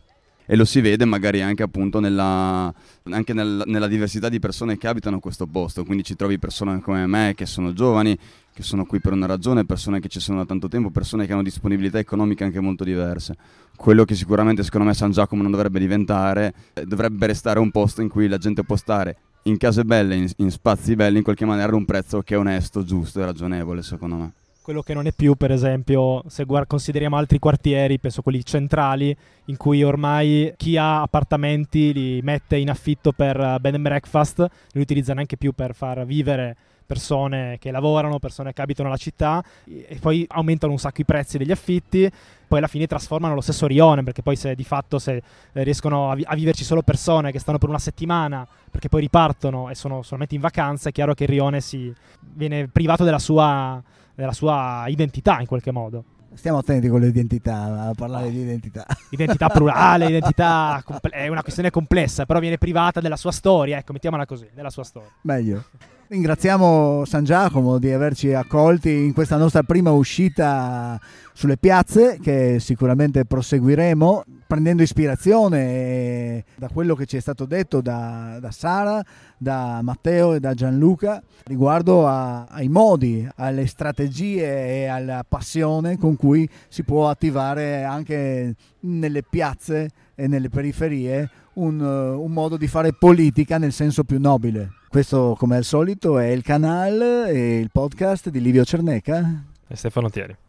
e 0.45 0.55
lo 0.55 0.65
si 0.65 0.79
vede 0.79 1.05
magari 1.05 1.41
anche 1.41 1.63
appunto 1.63 1.99
nella, 1.99 2.71
anche 3.03 3.33
nel, 3.33 3.63
nella, 3.65 3.87
diversità 3.87 4.29
di 4.29 4.39
persone 4.39 4.77
che 4.77 4.87
abitano 4.87 5.19
questo 5.19 5.47
posto, 5.47 5.83
quindi 5.83 6.03
ci 6.03 6.15
trovi 6.15 6.37
persone 6.37 6.79
come 6.81 7.05
me 7.07 7.33
che 7.35 7.45
sono 7.45 7.73
giovani, 7.73 8.17
che 8.53 8.63
sono 8.63 8.85
qui 8.85 8.99
per 8.99 9.13
una 9.13 9.25
ragione, 9.25 9.65
persone 9.65 9.99
che 9.99 10.07
ci 10.07 10.19
sono 10.19 10.37
da 10.37 10.45
tanto 10.45 10.67
tempo, 10.67 10.91
persone 10.91 11.25
che 11.25 11.33
hanno 11.33 11.43
disponibilità 11.43 11.97
economiche 11.97 12.43
anche 12.43 12.59
molto 12.59 12.83
diverse. 12.83 13.35
Quello 13.75 14.05
che 14.05 14.15
sicuramente 14.15 14.63
secondo 14.63 14.87
me 14.87 14.93
San 14.93 15.11
Giacomo 15.11 15.41
non 15.41 15.51
dovrebbe 15.51 15.79
diventare, 15.79 16.53
eh, 16.73 16.85
dovrebbe 16.85 17.25
restare 17.25 17.59
un 17.59 17.71
posto 17.71 18.01
in 18.01 18.09
cui 18.09 18.27
la 18.27 18.37
gente 18.37 18.63
può 18.63 18.75
stare 18.75 19.17
in 19.47 19.57
case 19.57 19.83
belle, 19.83 20.15
in, 20.15 20.29
in 20.37 20.51
spazi 20.51 20.95
belli, 20.95 21.17
in 21.17 21.23
qualche 21.23 21.45
maniera 21.45 21.67
ad 21.67 21.75
un 21.75 21.85
prezzo 21.85 22.21
che 22.21 22.35
è 22.35 22.37
onesto, 22.37 22.83
giusto 22.83 23.21
e 23.21 23.25
ragionevole, 23.25 23.81
secondo 23.83 24.15
me. 24.15 24.31
Quello 24.61 24.81
che 24.81 24.95
non 24.95 25.05
è 25.05 25.11
più, 25.11 25.35
per 25.35 25.51
esempio, 25.51 26.23
se 26.27 26.43
guard- 26.43 26.65
consideriamo 26.65 27.17
altri 27.17 27.37
quartieri, 27.37 27.99
penso 27.99 28.23
quelli 28.23 28.43
centrali, 28.43 29.15
in 29.45 29.57
cui 29.57 29.83
ormai 29.83 30.51
chi 30.57 30.75
ha 30.75 31.01
appartamenti 31.03 31.93
li 31.93 32.21
mette 32.23 32.57
in 32.57 32.71
affitto 32.71 33.11
per 33.11 33.57
bed 33.59 33.75
and 33.75 33.83
breakfast, 33.83 34.43
li 34.71 34.81
utilizza 34.81 35.13
neanche 35.13 35.37
più 35.37 35.51
per 35.51 35.75
far 35.75 36.03
vivere 36.05 36.57
persone 36.85 37.57
che 37.59 37.71
lavorano, 37.71 38.19
persone 38.19 38.53
che 38.53 38.61
abitano 38.61 38.89
la 38.89 38.97
città 38.97 39.43
e 39.65 39.97
poi 39.99 40.25
aumentano 40.29 40.71
un 40.71 40.79
sacco 40.79 41.01
i 41.01 41.05
prezzi 41.05 41.37
degli 41.37 41.51
affitti, 41.51 42.09
poi 42.47 42.59
alla 42.59 42.67
fine 42.67 42.87
trasformano 42.87 43.33
lo 43.33 43.41
stesso 43.41 43.67
rione 43.67 44.03
perché 44.03 44.21
poi 44.21 44.35
se 44.35 44.55
di 44.55 44.63
fatto 44.63 44.99
se 44.99 45.21
eh, 45.51 45.63
riescono 45.63 46.11
a, 46.11 46.15
vi- 46.15 46.25
a, 46.25 46.35
viverci 46.35 46.63
solo 46.63 46.81
persone 46.81 47.31
che 47.31 47.39
stanno 47.39 47.57
per 47.57 47.69
una 47.69 47.79
settimana 47.79 48.47
perché 48.69 48.87
poi 48.87 49.01
ripartono 49.01 49.69
e 49.69 49.75
sono 49.75 50.03
solamente 50.03 50.35
in 50.35 50.41
vacanza, 50.41 50.89
è 50.89 50.91
chiaro 50.91 51.13
che 51.13 51.23
il 51.23 51.29
rione 51.29 51.61
si 51.61 51.93
viene 52.19 52.67
privato 52.67 53.03
della 53.03 53.19
sua, 53.19 53.81
della 54.13 54.33
sua 54.33 54.85
identità 54.87 55.39
in 55.39 55.47
qualche 55.47 55.71
modo. 55.71 56.03
Stiamo 56.35 56.57
attenti 56.57 56.89
con 56.89 56.99
l'identità, 56.99 57.87
a 57.87 57.93
parlare 57.95 58.29
di 58.29 58.41
identità. 58.41 58.85
Identità 59.09 59.47
plurale, 59.47 60.07
identità 60.07 60.83
è 61.09 61.29
una 61.29 61.41
questione 61.41 61.69
complessa, 61.69 62.25
però 62.25 62.39
viene 62.39 62.57
privata 62.57 62.99
della 62.99 63.15
sua 63.15 63.31
storia, 63.31 63.77
ecco, 63.77 63.93
mettiamola 63.93 64.25
così, 64.25 64.49
della 64.53 64.69
sua 64.69 64.83
storia. 64.83 65.09
Meglio. 65.21 65.63
Ringraziamo 66.07 67.03
San 67.03 67.23
Giacomo 67.23 67.79
di 67.79 67.91
averci 67.91 68.31
accolti 68.31 68.91
in 68.91 69.11
questa 69.11 69.37
nostra 69.37 69.63
prima 69.63 69.89
uscita 69.89 71.01
sulle 71.33 71.57
piazze 71.57 72.19
che 72.21 72.59
sicuramente 72.59 73.25
proseguiremo 73.25 74.23
prendendo 74.45 74.83
ispirazione 74.83 76.43
da 76.57 76.69
quello 76.71 76.93
che 76.93 77.07
ci 77.07 77.17
è 77.17 77.19
stato 77.19 77.45
detto 77.45 77.81
da, 77.81 78.37
da 78.39 78.51
Sara, 78.51 79.03
da 79.35 79.79
Matteo 79.81 80.35
e 80.35 80.39
da 80.39 80.53
Gianluca 80.53 81.23
riguardo 81.45 82.05
a, 82.05 82.43
ai 82.49 82.67
modi, 82.67 83.27
alle 83.37 83.65
strategie 83.65 84.83
e 84.83 84.85
alla 84.85 85.25
passione 85.27 85.97
con 85.97 86.15
cui 86.17 86.47
si 86.67 86.83
può 86.83 87.09
attivare 87.09 87.83
anche 87.83 88.53
nelle 88.81 89.23
piazze 89.23 89.89
e 90.13 90.27
nelle 90.27 90.49
periferie 90.49 91.27
un, 91.55 91.79
un 91.81 92.31
modo 92.31 92.57
di 92.57 92.67
fare 92.67 92.93
politica 92.93 93.57
nel 93.57 93.73
senso 93.73 94.03
più 94.03 94.19
nobile. 94.19 94.69
Questo, 94.95 95.35
come 95.37 95.57
al 95.57 95.65
solito, 95.65 96.19
è 96.19 96.27
il 96.27 96.41
canale 96.41 97.29
e 97.29 97.59
il 97.59 97.69
podcast 97.69 98.29
di 98.29 98.39
Livio 98.39 98.63
Cerneca 98.63 99.43
e 99.67 99.75
Stefano 99.75 100.09
Thieri. 100.09 100.44